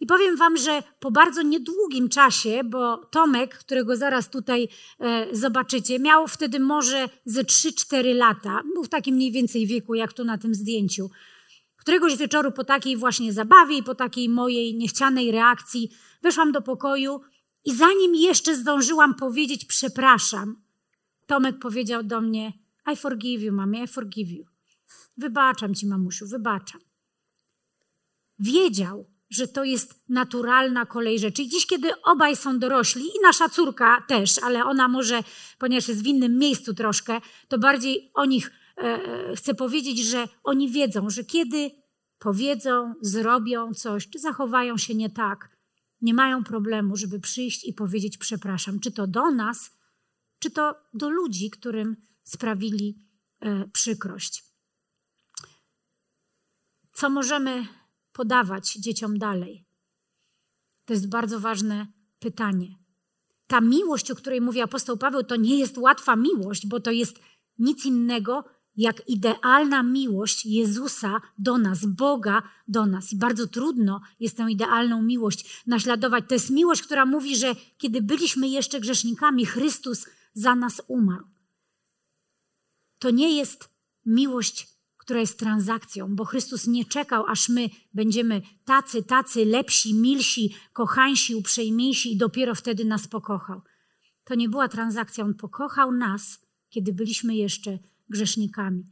I 0.00 0.06
powiem 0.06 0.36
Wam, 0.36 0.56
że 0.56 0.82
po 1.00 1.10
bardzo 1.10 1.42
niedługim 1.42 2.08
czasie, 2.08 2.60
bo 2.64 2.96
Tomek, 2.96 3.58
którego 3.58 3.96
zaraz 3.96 4.30
tutaj 4.30 4.68
e, 5.00 5.26
zobaczycie, 5.32 5.98
miał 5.98 6.28
wtedy 6.28 6.60
może 6.60 7.08
ze 7.24 7.42
3-4 7.42 8.14
lata, 8.14 8.62
był 8.74 8.84
w 8.84 8.88
takim 8.88 9.14
mniej 9.14 9.32
więcej 9.32 9.66
wieku, 9.66 9.94
jak 9.94 10.12
tu 10.12 10.24
na 10.24 10.38
tym 10.38 10.54
zdjęciu. 10.54 11.10
Któregoś 11.76 12.16
wieczoru 12.16 12.52
po 12.52 12.64
takiej 12.64 12.96
właśnie 12.96 13.32
zabawie 13.32 13.76
i 13.76 13.82
po 13.82 13.94
takiej 13.94 14.28
mojej 14.28 14.74
niechcianej 14.74 15.32
reakcji 15.32 15.90
weszłam 16.22 16.52
do 16.52 16.62
pokoju 16.62 17.20
i 17.64 17.74
zanim 17.74 18.14
jeszcze 18.14 18.56
zdążyłam 18.56 19.14
powiedzieć 19.14 19.64
przepraszam, 19.64 20.62
Tomek 21.26 21.58
powiedział 21.58 22.02
do 22.02 22.20
mnie 22.20 22.52
I 22.92 22.96
forgive 22.96 23.42
you, 23.42 23.52
mamie, 23.52 23.84
I 23.84 23.86
forgive 23.86 24.30
you. 24.30 24.44
Wybaczam 25.16 25.74
ci, 25.74 25.86
mamusiu, 25.86 26.26
wybaczam. 26.26 26.80
Wiedział, 28.38 29.10
że 29.30 29.48
to 29.48 29.64
jest 29.64 30.08
naturalna 30.08 30.86
kolej 30.86 31.18
rzeczy. 31.18 31.42
I 31.42 31.48
dziś, 31.48 31.66
kiedy 31.66 32.02
obaj 32.02 32.36
są 32.36 32.58
dorośli, 32.58 33.02
i 33.02 33.20
nasza 33.22 33.48
córka 33.48 34.04
też, 34.08 34.38
ale 34.38 34.64
ona 34.64 34.88
może, 34.88 35.22
ponieważ 35.58 35.88
jest 35.88 36.02
w 36.02 36.06
innym 36.06 36.38
miejscu 36.38 36.74
troszkę, 36.74 37.20
to 37.48 37.58
bardziej 37.58 38.10
o 38.14 38.24
nich 38.24 38.50
e, 38.76 38.82
e 38.82 39.36
chcę 39.36 39.54
powiedzieć, 39.54 39.98
że 39.98 40.28
oni 40.44 40.70
wiedzą, 40.70 41.10
że 41.10 41.24
kiedy 41.24 41.70
powiedzą, 42.18 42.94
zrobią 43.00 43.74
coś, 43.74 44.08
czy 44.08 44.18
zachowają 44.18 44.76
się 44.78 44.94
nie 44.94 45.10
tak, 45.10 45.59
nie 46.00 46.14
mają 46.14 46.44
problemu, 46.44 46.96
żeby 46.96 47.20
przyjść 47.20 47.64
i 47.64 47.72
powiedzieć 47.72 48.18
przepraszam, 48.18 48.80
czy 48.80 48.92
to 48.92 49.06
do 49.06 49.30
nas, 49.30 49.70
czy 50.38 50.50
to 50.50 50.74
do 50.94 51.10
ludzi, 51.10 51.50
którym 51.50 51.96
sprawili 52.22 53.06
e, 53.40 53.68
przykrość. 53.68 54.44
Co 56.92 57.10
możemy 57.10 57.66
podawać 58.12 58.74
dzieciom 58.74 59.18
dalej? 59.18 59.66
To 60.84 60.92
jest 60.92 61.08
bardzo 61.08 61.40
ważne 61.40 61.86
pytanie. 62.18 62.68
Ta 63.46 63.60
miłość, 63.60 64.10
o 64.10 64.14
której 64.14 64.40
mówi 64.40 64.60
apostoł 64.60 64.96
Paweł, 64.96 65.24
to 65.24 65.36
nie 65.36 65.58
jest 65.58 65.78
łatwa 65.78 66.16
miłość, 66.16 66.66
bo 66.66 66.80
to 66.80 66.90
jest 66.90 67.20
nic 67.58 67.84
innego 67.84 68.44
jak 68.76 69.08
idealna 69.08 69.82
miłość 69.82 70.46
Jezusa 70.46 71.20
do 71.38 71.58
nas, 71.58 71.86
Boga 71.86 72.42
do 72.68 72.86
nas. 72.86 73.12
I 73.12 73.16
bardzo 73.16 73.46
trudno 73.46 74.00
jest 74.20 74.36
tę 74.36 74.46
idealną 74.50 75.02
miłość 75.02 75.62
naśladować. 75.66 76.24
To 76.28 76.34
jest 76.34 76.50
miłość, 76.50 76.82
która 76.82 77.06
mówi, 77.06 77.36
że 77.36 77.54
kiedy 77.78 78.02
byliśmy 78.02 78.48
jeszcze 78.48 78.80
grzesznikami, 78.80 79.46
Chrystus 79.46 80.06
za 80.34 80.54
nas 80.54 80.82
umarł. 80.88 81.24
To 82.98 83.10
nie 83.10 83.36
jest 83.36 83.68
miłość, 84.06 84.68
która 84.96 85.20
jest 85.20 85.38
transakcją, 85.38 86.16
bo 86.16 86.24
Chrystus 86.24 86.66
nie 86.66 86.84
czekał, 86.84 87.26
aż 87.26 87.48
my 87.48 87.68
będziemy 87.94 88.42
tacy, 88.64 89.02
tacy, 89.02 89.44
lepsi, 89.44 89.94
milsi, 89.94 90.54
kochańsi, 90.72 91.34
uprzejmiejsi 91.34 92.12
i 92.12 92.16
dopiero 92.16 92.54
wtedy 92.54 92.84
nas 92.84 93.08
pokochał. 93.08 93.62
To 94.24 94.34
nie 94.34 94.48
była 94.48 94.68
transakcja. 94.68 95.24
On 95.24 95.34
pokochał 95.34 95.92
nas, 95.92 96.40
kiedy 96.68 96.92
byliśmy 96.92 97.34
jeszcze 97.34 97.78
grzesznikami. 98.10 98.84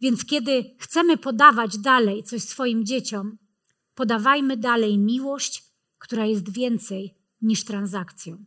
Więc 0.00 0.24
kiedy 0.24 0.64
chcemy 0.78 1.16
podawać 1.16 1.78
dalej 1.78 2.22
coś 2.22 2.42
swoim 2.42 2.86
dzieciom, 2.86 3.38
podawajmy 3.94 4.56
dalej 4.56 4.98
miłość, 4.98 5.64
która 5.98 6.26
jest 6.26 6.52
więcej 6.52 7.14
niż 7.42 7.64
transakcją. 7.64 8.44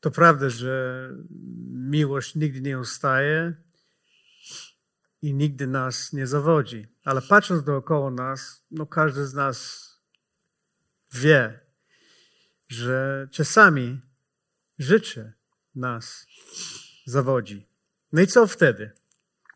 To 0.00 0.10
prawda, 0.10 0.50
że 0.50 1.08
miłość 1.70 2.34
nigdy 2.34 2.60
nie 2.60 2.78
ustaje 2.78 3.54
i 5.22 5.34
nigdy 5.34 5.66
nas 5.66 6.12
nie 6.12 6.26
zawodzi. 6.26 6.86
Ale 7.04 7.22
patrząc 7.22 7.64
dookoła 7.64 8.10
nas, 8.10 8.64
no 8.70 8.86
każdy 8.86 9.26
z 9.26 9.34
nas 9.34 9.88
wie, 11.12 11.60
że 12.68 13.28
czasami 13.32 14.00
życie 14.78 15.32
nas 15.74 16.26
zawodzi. 17.06 17.66
No 18.12 18.22
i 18.22 18.26
co 18.26 18.46
wtedy? 18.46 18.99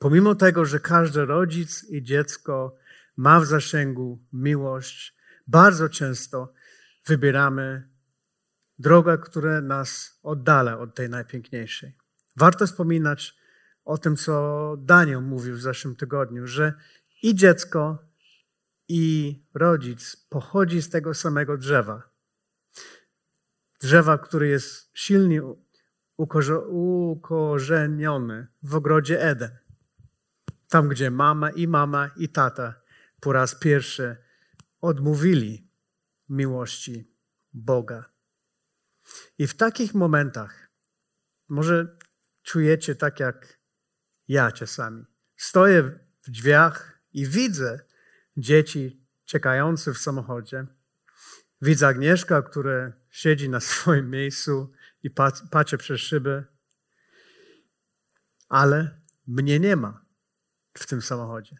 Pomimo 0.04 0.34
tego, 0.34 0.64
że 0.64 0.80
każdy 0.80 1.24
rodzic 1.24 1.86
i 1.90 2.02
dziecko 2.02 2.76
ma 3.16 3.40
w 3.40 3.46
zasięgu 3.46 4.24
miłość, 4.32 5.16
bardzo 5.46 5.88
często 5.88 6.52
wybieramy 7.06 7.88
drogę, 8.78 9.18
która 9.18 9.60
nas 9.60 10.18
oddala 10.22 10.78
od 10.78 10.94
tej 10.94 11.08
najpiękniejszej. 11.08 11.96
Warto 12.36 12.66
wspominać 12.66 13.36
o 13.84 13.98
tym, 13.98 14.16
co 14.16 14.76
Daniel 14.78 15.22
mówił 15.22 15.54
w 15.54 15.60
zeszłym 15.60 15.96
tygodniu, 15.96 16.46
że 16.46 16.74
i 17.22 17.34
dziecko, 17.34 17.98
i 18.88 19.42
rodzic 19.54 20.26
pochodzi 20.28 20.82
z 20.82 20.90
tego 20.90 21.14
samego 21.14 21.56
drzewa. 21.56 22.02
Drzewa, 23.80 24.18
które 24.18 24.48
jest 24.48 24.90
silnie 24.94 25.42
ukorzeniony 26.16 28.46
w 28.62 28.74
ogrodzie 28.74 29.22
Eden. 29.22 29.63
Tam, 30.74 30.88
gdzie 30.88 31.10
mama 31.10 31.50
i 31.50 31.68
mama 31.68 32.10
i 32.16 32.28
tata 32.28 32.74
po 33.20 33.32
raz 33.32 33.54
pierwszy 33.54 34.16
odmówili 34.80 35.70
miłości 36.28 37.14
Boga. 37.52 38.04
I 39.38 39.46
w 39.46 39.54
takich 39.56 39.94
momentach 39.94 40.70
może 41.48 41.96
czujecie 42.42 42.94
tak 42.94 43.20
jak 43.20 43.58
ja 44.28 44.52
czasami. 44.52 45.04
Stoję 45.36 45.82
w 46.22 46.30
drzwiach 46.30 46.98
i 47.12 47.26
widzę 47.26 47.80
dzieci 48.36 49.06
czekające 49.24 49.94
w 49.94 49.98
samochodzie. 49.98 50.66
Widzę 51.62 51.86
Agnieszka, 51.86 52.42
która 52.42 52.92
siedzi 53.10 53.48
na 53.48 53.60
swoim 53.60 54.10
miejscu 54.10 54.72
i 55.02 55.10
patrzy 55.50 55.78
przez 55.78 56.00
szybę. 56.00 56.44
Ale 58.48 59.00
mnie 59.26 59.60
nie 59.60 59.76
ma 59.76 60.03
w 60.78 60.86
tym 60.86 61.02
samochodzie, 61.02 61.56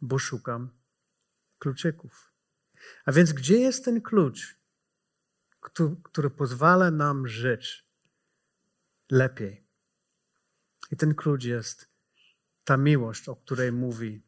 bo 0.00 0.18
szukam 0.18 0.70
kluczyków. 1.58 2.32
A 3.04 3.12
więc 3.12 3.32
gdzie 3.32 3.58
jest 3.58 3.84
ten 3.84 4.02
klucz, 4.02 4.58
który 6.02 6.30
pozwala 6.30 6.90
nam 6.90 7.28
żyć 7.28 7.86
lepiej? 9.10 9.64
I 10.90 10.96
ten 10.96 11.14
klucz 11.14 11.44
jest 11.44 11.88
ta 12.64 12.76
miłość, 12.76 13.28
o 13.28 13.36
której 13.36 13.72
mówi 13.72 14.22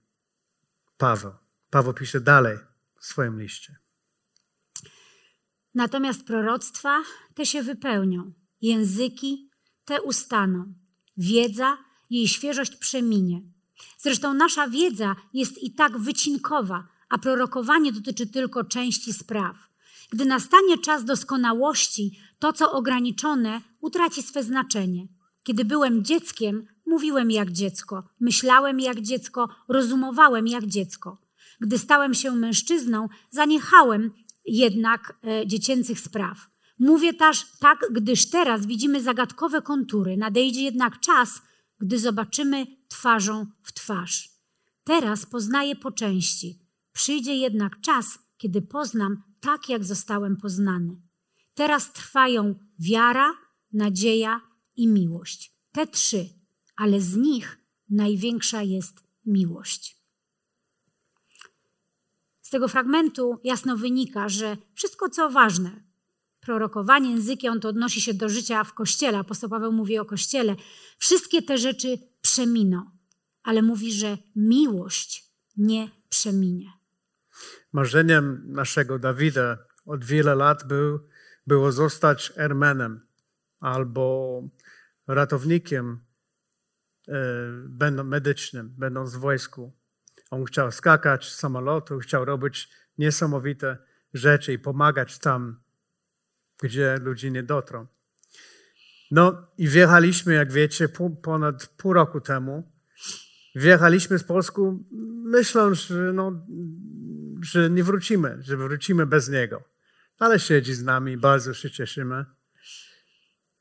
Paweł. 0.96 1.32
Paweł 1.70 1.94
pisze 1.94 2.20
dalej 2.20 2.58
w 3.00 3.06
swoim 3.06 3.40
liście. 3.40 3.76
Natomiast 5.74 6.24
proroctwa 6.24 7.02
te 7.34 7.46
się 7.46 7.62
wypełnią, 7.62 8.32
języki 8.60 9.50
te 9.84 10.02
ustaną, 10.02 10.74
wiedza, 11.16 11.78
jej 12.10 12.28
świeżość 12.28 12.76
przeminie. 12.76 13.40
Zresztą 13.98 14.34
nasza 14.34 14.68
wiedza 14.68 15.16
jest 15.34 15.62
i 15.62 15.74
tak 15.74 15.98
wycinkowa, 15.98 16.88
a 17.08 17.18
prorokowanie 17.18 17.92
dotyczy 17.92 18.26
tylko 18.26 18.64
części 18.64 19.12
spraw. 19.12 19.56
Gdy 20.10 20.24
nastanie 20.24 20.78
czas 20.78 21.04
doskonałości, 21.04 22.18
to 22.38 22.52
co 22.52 22.72
ograniczone 22.72 23.60
utraci 23.80 24.22
swe 24.22 24.42
znaczenie. 24.42 25.06
Kiedy 25.42 25.64
byłem 25.64 26.04
dzieckiem, 26.04 26.66
mówiłem 26.86 27.30
jak 27.30 27.50
dziecko, 27.50 28.08
myślałem 28.20 28.80
jak 28.80 29.00
dziecko, 29.00 29.48
rozumowałem 29.68 30.46
jak 30.46 30.66
dziecko. 30.66 31.18
Gdy 31.60 31.78
stałem 31.78 32.14
się 32.14 32.32
mężczyzną, 32.32 33.08
zaniechałem 33.30 34.10
jednak 34.44 35.18
e, 35.24 35.46
dziecięcych 35.46 36.00
spraw. 36.00 36.50
Mówię 36.78 37.14
też 37.14 37.46
tak, 37.58 37.86
gdyż 37.90 38.30
teraz 38.30 38.66
widzimy 38.66 39.02
zagadkowe 39.02 39.62
kontury. 39.62 40.16
Nadejdzie 40.16 40.62
jednak 40.62 41.00
czas, 41.00 41.42
gdy 41.80 41.98
zobaczymy 41.98 42.66
twarzą 42.90 43.46
w 43.62 43.72
twarz. 43.72 44.30
Teraz 44.84 45.26
poznaję 45.26 45.76
po 45.76 45.92
części. 45.92 46.58
Przyjdzie 46.92 47.34
jednak 47.36 47.80
czas, 47.80 48.18
kiedy 48.36 48.62
poznam 48.62 49.22
tak, 49.40 49.68
jak 49.68 49.84
zostałem 49.84 50.36
poznany. 50.36 51.00
Teraz 51.54 51.92
trwają 51.92 52.54
wiara, 52.78 53.30
nadzieja 53.72 54.40
i 54.76 54.88
miłość. 54.88 55.54
Te 55.72 55.86
trzy, 55.86 56.28
ale 56.76 57.00
z 57.00 57.16
nich 57.16 57.58
największa 57.88 58.62
jest 58.62 59.02
miłość. 59.26 60.00
Z 62.42 62.50
tego 62.50 62.68
fragmentu 62.68 63.38
jasno 63.44 63.76
wynika, 63.76 64.28
że 64.28 64.56
wszystko, 64.74 65.08
co 65.08 65.30
ważne, 65.30 65.82
prorokowanie 66.40 67.10
językiem, 67.10 67.60
to 67.60 67.68
odnosi 67.68 68.00
się 68.00 68.14
do 68.14 68.28
życia 68.28 68.64
w 68.64 68.74
kościele. 68.74 69.18
Apostoł 69.18 69.50
Paweł 69.50 69.72
mówi 69.72 69.98
o 69.98 70.04
kościele. 70.04 70.56
Wszystkie 70.98 71.42
te 71.42 71.58
rzeczy 71.58 71.98
przeminą, 72.32 72.90
ale 73.42 73.62
mówi, 73.62 73.92
że 73.92 74.18
miłość 74.36 75.32
nie 75.56 75.90
przeminie. 76.08 76.72
Marzeniem 77.72 78.42
naszego 78.46 78.98
Dawida 78.98 79.58
od 79.84 80.04
wielu 80.04 80.36
lat 80.36 80.66
był, 80.66 81.08
było 81.46 81.72
zostać 81.72 82.32
Ermenem 82.36 83.06
albo 83.60 84.42
ratownikiem 85.06 86.04
będą 87.68 88.04
medycznym, 88.04 88.74
będąc 88.78 89.14
w 89.14 89.20
wojsku. 89.20 89.72
On 90.30 90.44
chciał 90.44 90.72
skakać 90.72 91.24
z 91.24 91.38
samolotu, 91.38 91.98
chciał 91.98 92.24
robić 92.24 92.70
niesamowite 92.98 93.78
rzeczy 94.14 94.52
i 94.52 94.58
pomagać 94.58 95.18
tam, 95.18 95.60
gdzie 96.62 96.96
ludzie 97.00 97.30
nie 97.30 97.42
dotrą. 97.42 97.86
No 99.10 99.46
i 99.58 99.68
wjechaliśmy, 99.68 100.34
jak 100.34 100.52
wiecie, 100.52 100.88
ponad 101.22 101.66
pół 101.66 101.92
roku 101.92 102.20
temu. 102.20 102.72
Wjechaliśmy 103.54 104.18
z 104.18 104.24
Polsku, 104.24 104.84
myśląc, 105.24 105.78
że, 105.78 106.12
no, 106.12 106.46
że 107.42 107.70
nie 107.70 107.84
wrócimy, 107.84 108.38
że 108.40 108.56
wrócimy 108.56 109.06
bez 109.06 109.28
niego. 109.28 109.62
Ale 110.18 110.38
siedzi 110.38 110.74
z 110.74 110.82
nami, 110.82 111.16
bardzo 111.16 111.54
się 111.54 111.70
cieszymy. 111.70 112.24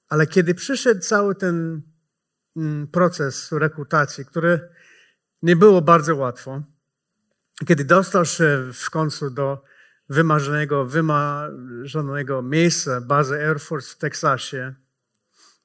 Ale 0.10 0.28
kiedy 0.28 0.56
przyszedł 0.56 1.02
cały 1.02 1.36
ten 1.36 1.82
mm, 2.58 2.88
proces 2.88 3.52
rekrutacji, 3.52 4.26
który 4.26 4.70
nie 5.42 5.56
było 5.56 5.82
bardzo 5.82 6.16
łatwo, 6.16 6.64
kiedy 7.68 7.86
dostał 7.86 8.26
się 8.26 8.70
w 8.74 8.90
końcu 8.90 9.30
do 9.30 9.64
wymarzonego, 10.10 10.86
wymarzonego 10.86 12.42
miejsca, 12.42 13.02
bazy 13.02 13.36
Air 13.36 13.60
Force 13.60 13.96
w 13.96 13.98
Teksasie, 13.98 14.76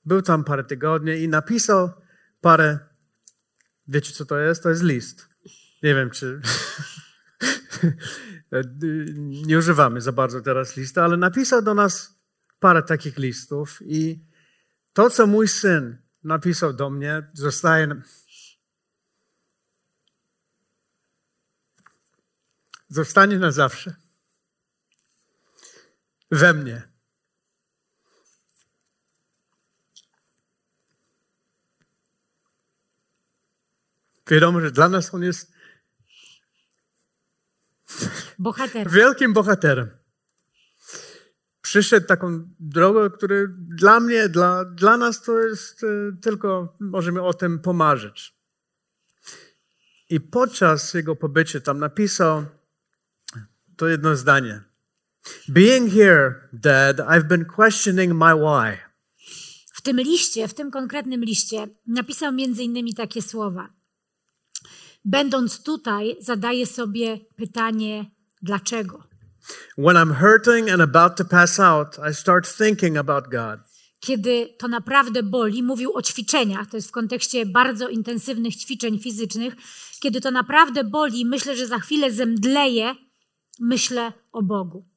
był 0.04 0.22
tam 0.22 0.44
parę 0.44 0.64
tygodni 0.64 1.12
i 1.12 1.28
napisał 1.28 1.92
parę. 2.40 2.78
Wiecie, 3.88 4.12
co 4.12 4.26
to 4.26 4.38
jest? 4.38 4.62
To 4.62 4.70
jest 4.70 4.82
list. 4.82 5.28
Nie 5.82 5.94
wiem, 5.94 6.10
czy. 6.10 6.40
nie 9.46 9.58
używamy 9.58 10.00
za 10.00 10.12
bardzo 10.12 10.40
teraz 10.40 10.76
listu, 10.76 11.00
ale 11.00 11.16
napisał 11.16 11.62
do 11.62 11.74
nas 11.74 12.18
parę 12.58 12.82
takich 12.82 13.18
listów 13.18 13.78
i 13.82 14.24
to, 14.92 15.10
co 15.10 15.26
mój 15.26 15.48
syn 15.48 15.98
napisał 16.24 16.72
do 16.72 16.90
mnie, 16.90 17.30
zostaje. 17.32 18.02
Zostanie 22.88 23.38
na 23.38 23.52
zawsze. 23.52 23.94
We 26.30 26.54
mnie. 26.54 26.93
Wiadomo, 34.30 34.60
że 34.60 34.70
dla 34.70 34.88
nas 34.88 35.14
on 35.14 35.22
jest 35.22 35.52
bohaterem. 38.38 38.92
wielkim 38.92 39.32
bohaterem. 39.32 39.90
Przyszedł 41.60 42.06
taką 42.06 42.48
drogę, 42.60 43.10
która 43.10 43.36
dla 43.58 44.00
mnie, 44.00 44.28
dla, 44.28 44.64
dla 44.64 44.96
nas 44.96 45.22
to 45.22 45.38
jest 45.38 45.84
e, 45.84 45.86
tylko, 46.22 46.76
możemy 46.80 47.22
o 47.22 47.34
tym 47.34 47.58
pomarzyć. 47.58 48.34
I 50.10 50.20
podczas 50.20 50.94
jego 50.94 51.16
pobycie 51.16 51.60
tam 51.60 51.78
napisał 51.78 52.44
to 53.76 53.88
jedno 53.88 54.16
zdanie. 54.16 54.60
Being 55.48 55.92
here, 55.92 56.48
Dad, 56.52 56.96
I've 56.96 57.24
been 57.24 57.44
questioning 57.44 58.12
my 58.12 58.34
why. 58.34 58.78
W 59.72 59.82
tym 59.82 59.96
liście, 59.96 60.48
w 60.48 60.54
tym 60.54 60.70
konkretnym 60.70 61.24
liście 61.24 61.66
napisał 61.86 62.32
między 62.32 62.62
innymi 62.62 62.94
takie 62.94 63.22
słowa 63.22 63.83
będąc 65.04 65.62
tutaj, 65.62 66.16
zadaję 66.20 66.66
sobie 66.66 67.18
pytanie, 67.36 68.10
dlaczego? 68.42 69.02
When 69.78 69.96
I'm 69.96 70.14
hurting 70.14 70.70
and 70.70 70.82
about 70.82 71.16
to 71.16 71.24
pass 71.24 71.60
out, 71.60 71.96
I 72.10 72.14
start 72.14 72.56
thinking 72.56 72.96
about 72.96 73.24
God. 73.28 73.60
Kiedy 74.00 74.48
to 74.58 74.68
naprawdę 74.68 75.22
boli, 75.22 75.62
mówił 75.62 75.92
o 75.94 76.02
ćwiczeniach, 76.02 76.70
to 76.70 76.76
jest 76.76 76.88
w 76.88 76.92
kontekście 76.92 77.46
bardzo 77.46 77.88
intensywnych 77.88 78.56
ćwiczeń 78.56 78.98
fizycznych. 78.98 79.54
Kiedy 80.00 80.20
to 80.20 80.30
naprawdę 80.30 80.84
boli, 80.84 81.26
myślę, 81.26 81.56
że 81.56 81.66
za 81.66 81.78
chwilę 81.78 82.12
zemdleję, 82.12 82.94
myślę 83.60 84.12
o 84.32 84.42
Bogu. 84.42 84.88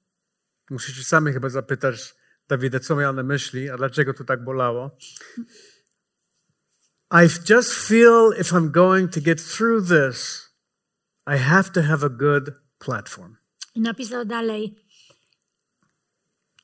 Musicie 0.70 1.04
sami 1.04 1.34
chyba 1.34 1.50
zapytać 1.50 2.16
Dawida, 2.48 2.80
co 2.80 2.96
miał 2.96 3.14
na 3.14 3.24
myśli, 3.24 3.70
a 3.70 3.78
dlaczego 3.78 4.14
to 4.14 4.24
tak 4.24 4.44
bolało. 4.44 4.98
I 7.12 7.28
just 7.28 7.74
feel 7.74 8.34
if 8.40 8.52
I'm 8.52 8.72
going 8.72 9.10
to 9.10 9.22
get 9.22 9.40
through 9.42 9.88
this, 9.88 10.50
I 11.26 11.38
have 11.38 11.72
to 11.72 11.82
have 11.82 12.06
a 12.06 12.10
good 12.10 12.54
platform. 12.80 13.38
I 13.76 13.82
napisał 13.82 14.26
dalej: 14.26 14.76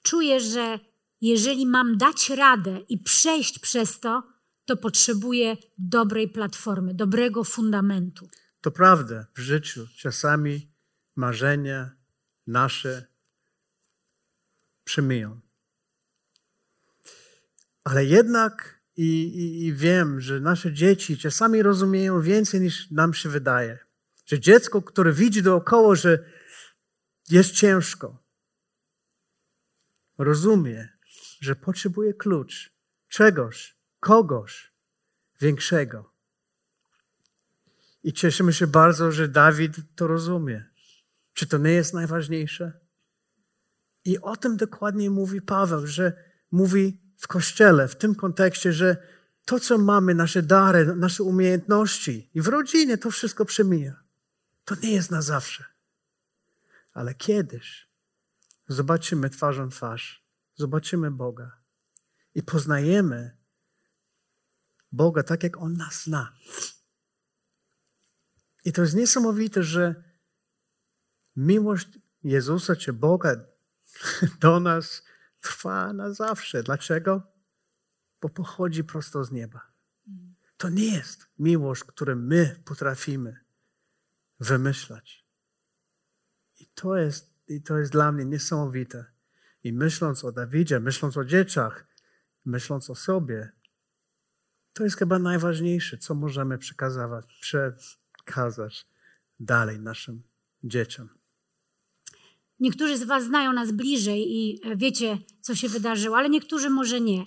Czuję, 0.03 0.39
że 0.39 0.79
jeżeli 1.21 1.65
mam 1.65 1.97
dać 1.97 2.29
radę 2.29 2.79
i 2.89 2.97
przejść 2.97 3.60
przez 3.60 3.99
to, 3.99 4.23
to 4.65 4.77
potrzebuję 4.77 5.58
dobrej 5.77 6.29
platformy, 6.29 6.93
dobrego 6.93 7.43
fundamentu. 7.43 8.29
To 8.62 8.71
prawda, 8.71 9.25
w 9.36 9.39
życiu 9.39 9.88
czasami 9.97 10.71
marzenia 11.15 11.91
nasze 12.47 13.08
przemiją. 14.84 15.41
Ale 17.84 18.06
jednak 18.06 18.72
i, 18.95 19.23
i, 19.23 19.65
I, 19.65 19.73
wiem, 19.73 20.21
że 20.21 20.39
nasze 20.39 20.73
dzieci 20.73 21.17
czasami 21.17 21.63
rozumieją 21.63 22.21
więcej 22.21 22.62
niż 22.62 22.91
nam 22.91 23.13
się 23.13 23.29
wydaje. 23.29 23.79
Że 24.25 24.39
dziecko, 24.39 24.82
które 24.82 25.13
widzi 25.13 25.43
dookoła, 25.43 25.95
że 25.95 26.19
jest 27.29 27.51
ciężko, 27.51 28.23
rozumie, 30.17 30.89
że 31.41 31.56
potrzebuje 31.56 32.13
klucz, 32.13 32.73
czegoś, 33.08 33.77
kogoś 33.99 34.73
większego. 35.41 36.13
I 38.03 38.13
cieszymy 38.13 38.53
się 38.53 38.67
bardzo, 38.67 39.12
że 39.12 39.27
Dawid 39.27 39.75
to 39.95 40.08
rozumie. 40.08 40.65
Czy 41.34 41.47
to 41.47 41.58
nie 41.58 41.71
jest 41.71 41.93
najważniejsze? 41.93 42.79
I 44.06 44.19
o 44.19 44.38
tym 44.38 44.58
dokładnie 44.58 45.10
mówi 45.10 45.41
Paweł, 45.41 45.88
że 45.88 46.13
mówi 46.51 47.02
w 47.17 47.28
kościele, 47.28 47.88
w 47.88 47.95
tym 47.95 48.15
kontekście, 48.15 48.73
że 48.73 48.97
to, 49.45 49.60
co 49.60 49.78
mamy, 49.78 50.15
nasze 50.15 50.43
dary, 50.43 50.95
nasze 50.95 51.23
umiejętności 51.23 52.30
i 52.34 52.41
w 52.41 52.47
rodzinie, 52.47 52.97
to 52.97 53.12
wszystko 53.12 53.45
przemija. 53.45 54.04
To 54.65 54.76
nie 54.76 54.91
jest 54.91 55.12
na 55.12 55.21
zawsze. 55.21 55.65
Ale 56.93 57.15
kiedyś 57.15 57.89
zobaczymy 58.67 59.30
twarzą 59.30 59.69
twarz, 59.69 60.26
zobaczymy 60.56 61.12
Boga 61.12 61.58
i 62.36 62.43
poznajemy 62.43 63.38
Boga 64.91 65.23
tak, 65.23 65.43
jak 65.43 65.58
On 65.58 65.73
nas 65.73 66.04
zna. 66.04 66.34
I 68.65 68.73
to 68.73 68.82
jest 68.82 68.95
niesamowite, 68.95 69.63
że 69.63 70.04
miłość 71.36 71.99
Jezusa 72.23 72.76
czy 72.76 72.93
Boga 72.93 73.36
do 74.41 74.60
nas 74.60 75.04
trwa 75.43 75.93
na 75.93 76.13
zawsze. 76.13 76.63
Dlaczego? 76.63 77.21
Bo 78.21 78.29
pochodzi 78.29 78.84
prosto 78.84 79.23
z 79.23 79.32
nieba. 79.32 79.62
To 80.58 80.69
nie 80.69 80.95
jest 80.95 81.27
miłość, 81.39 81.84
którą 81.84 82.15
my 82.15 82.62
potrafimy 82.65 83.39
wymyślać. 84.39 85.25
I 86.60 86.67
to 86.67 86.97
jest, 86.97 87.34
i 87.47 87.62
to 87.62 87.77
jest 87.77 87.91
dla 87.91 88.12
mnie 88.12 88.25
niesamowite. 88.25 89.06
I 89.63 89.73
myśląc 89.73 90.23
o 90.23 90.32
Dawidzie, 90.32 90.79
myśląc 90.79 91.17
o 91.17 91.25
dzieciach, 91.25 91.88
myśląc 92.45 92.89
o 92.89 92.95
sobie, 92.95 93.51
to 94.73 94.84
jest 94.84 94.97
chyba 94.97 95.19
najważniejsze, 95.19 95.97
co 95.97 96.15
możemy 96.15 96.58
przekazać, 96.58 97.39
przekazać 97.41 98.88
dalej 99.39 99.79
naszym 99.79 100.23
dzieciom. 100.63 101.10
Niektórzy 102.63 102.97
z 102.97 103.04
Was 103.04 103.23
znają 103.23 103.54
nas 103.54 103.71
bliżej 103.71 104.36
i 104.36 104.60
e, 104.63 104.76
wiecie, 104.76 105.17
co 105.41 105.56
się 105.56 105.69
wydarzyło, 105.69 106.17
ale 106.17 106.30
niektórzy 106.30 106.69
może 106.69 107.02
nie. 107.02 107.26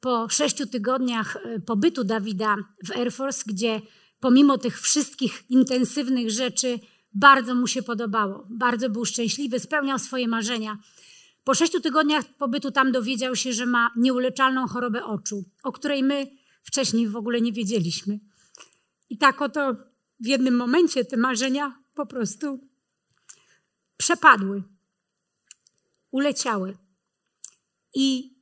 Po 0.00 0.28
sześciu 0.28 0.66
tygodniach 0.66 1.36
e, 1.36 1.60
pobytu 1.60 2.04
Dawida 2.04 2.56
w 2.86 2.90
Air 2.90 3.12
Force, 3.12 3.42
gdzie 3.46 3.80
pomimo 4.20 4.58
tych 4.58 4.80
wszystkich 4.80 5.44
intensywnych 5.50 6.30
rzeczy 6.30 6.78
bardzo 7.14 7.54
mu 7.54 7.66
się 7.66 7.82
podobało, 7.82 8.46
bardzo 8.50 8.90
był 8.90 9.04
szczęśliwy, 9.04 9.60
spełniał 9.60 9.98
swoje 9.98 10.28
marzenia. 10.28 10.78
Po 11.44 11.54
sześciu 11.54 11.80
tygodniach 11.80 12.24
pobytu 12.38 12.70
tam 12.70 12.92
dowiedział 12.92 13.36
się, 13.36 13.52
że 13.52 13.66
ma 13.66 13.90
nieuleczalną 13.96 14.66
chorobę 14.66 15.04
oczu, 15.04 15.44
o 15.62 15.72
której 15.72 16.02
my 16.02 16.26
wcześniej 16.62 17.08
w 17.08 17.16
ogóle 17.16 17.40
nie 17.40 17.52
wiedzieliśmy. 17.52 18.20
I 19.10 19.18
tak 19.18 19.42
oto 19.42 19.76
w 20.20 20.26
jednym 20.26 20.56
momencie 20.56 21.04
te 21.04 21.16
marzenia 21.16 21.78
po 21.94 22.06
prostu 22.06 22.71
przepadły, 24.02 24.62
uleciały. 26.10 26.76
I 27.94 28.36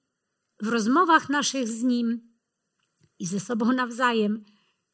w 0.62 0.68
rozmowach 0.68 1.28
naszych 1.28 1.68
z 1.68 1.82
Nim 1.82 2.34
i 3.18 3.26
ze 3.26 3.40
sobą 3.40 3.72
nawzajem 3.72 4.44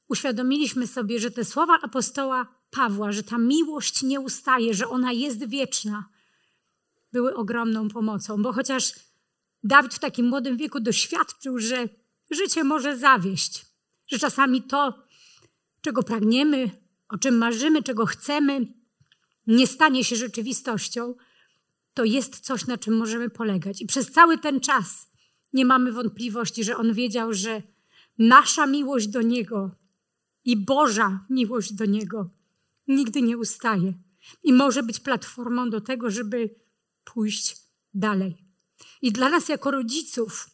uświadomiliśmy 0.08 0.86
sobie, 0.86 1.20
że 1.20 1.30
te 1.30 1.44
słowa 1.44 1.78
apostoła 1.82 2.46
Pawła, 2.70 3.12
że 3.12 3.22
ta 3.22 3.38
miłość 3.38 4.02
nie 4.02 4.20
ustaje, 4.20 4.74
że 4.74 4.88
ona 4.88 5.12
jest 5.12 5.48
wieczna, 5.48 6.08
były 7.12 7.34
ogromną 7.34 7.88
pomocą, 7.88 8.42
bo 8.42 8.52
chociaż 8.52 8.92
Dawid 9.64 9.94
w 9.94 9.98
takim 9.98 10.26
młodym 10.28 10.56
wieku 10.56 10.80
doświadczył, 10.80 11.58
że 11.58 11.88
życie 12.30 12.64
może 12.64 12.96
zawieść, 12.96 13.66
że 14.06 14.18
czasami 14.18 14.62
to, 14.62 15.02
czego 15.80 16.02
pragniemy, 16.02 16.70
o 17.08 17.18
czym 17.18 17.38
marzymy, 17.38 17.82
czego 17.82 18.06
chcemy, 18.06 18.76
nie 19.46 19.66
stanie 19.66 20.04
się 20.04 20.16
rzeczywistością, 20.16 21.14
to 21.94 22.04
jest 22.04 22.40
coś, 22.40 22.66
na 22.66 22.78
czym 22.78 22.96
możemy 22.96 23.30
polegać. 23.30 23.82
I 23.82 23.86
przez 23.86 24.12
cały 24.12 24.38
ten 24.38 24.60
czas 24.60 25.10
nie 25.52 25.64
mamy 25.64 25.92
wątpliwości, 25.92 26.64
że 26.64 26.76
On 26.76 26.92
wiedział, 26.92 27.32
że 27.32 27.62
nasza 28.18 28.66
miłość 28.66 29.08
do 29.08 29.22
Niego 29.22 29.70
i 30.44 30.56
Boża 30.56 31.26
miłość 31.30 31.72
do 31.72 31.84
Niego 31.84 32.30
nigdy 32.88 33.22
nie 33.22 33.38
ustaje 33.38 33.94
i 34.42 34.52
może 34.52 34.82
być 34.82 35.00
platformą 35.00 35.70
do 35.70 35.80
tego, 35.80 36.10
żeby 36.10 36.54
pójść 37.04 37.56
dalej. 37.94 38.36
I 39.02 39.12
dla 39.12 39.28
nas 39.28 39.48
jako 39.48 39.70
rodziców 39.70 40.50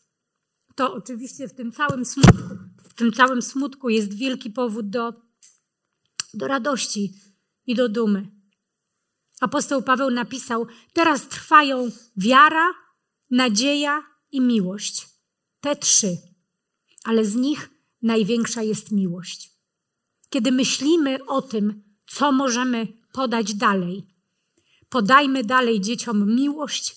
to 0.74 0.94
oczywiście 0.94 1.48
w 1.48 1.55
tym 1.55 1.72
całym 1.72 2.05
smutku, 2.05 2.42
w 2.85 2.94
tym 2.94 3.12
całym 3.12 3.42
smutku 3.42 3.88
jest 3.88 4.14
wielki 4.14 4.50
powód 4.50 4.90
do, 4.90 5.12
do 6.35 6.46
radości 6.46 7.14
i 7.66 7.74
do 7.74 7.88
dumy. 7.88 8.41
Apostoł 9.42 9.83
Paweł 9.83 10.11
napisał: 10.11 10.66
Teraz 10.92 11.28
trwają 11.28 11.90
wiara, 12.16 12.66
nadzieja 13.31 14.02
i 14.33 14.40
miłość. 14.40 15.09
Te 15.61 15.76
trzy, 15.76 16.16
ale 17.05 17.24
z 17.24 17.35
nich 17.35 17.70
największa 18.02 18.62
jest 18.62 18.92
miłość. 18.92 19.50
Kiedy 20.31 20.52
myślimy 20.52 21.24
o 21.26 21.42
tym, 21.42 21.83
co 22.07 22.33
możemy 22.33 22.88
podać 23.12 23.55
dalej, 23.55 24.07
podajmy 24.88 25.44
dalej 25.44 25.81
dzieciom 25.81 26.35
miłość, 26.35 26.96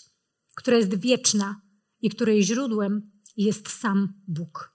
która 0.56 0.78
jest 0.78 1.00
wieczna 1.00 1.62
i 2.02 2.10
której 2.10 2.44
źródłem 2.44 3.12
jest 3.38 3.70
sam 3.70 4.14
Bóg. 4.28 4.75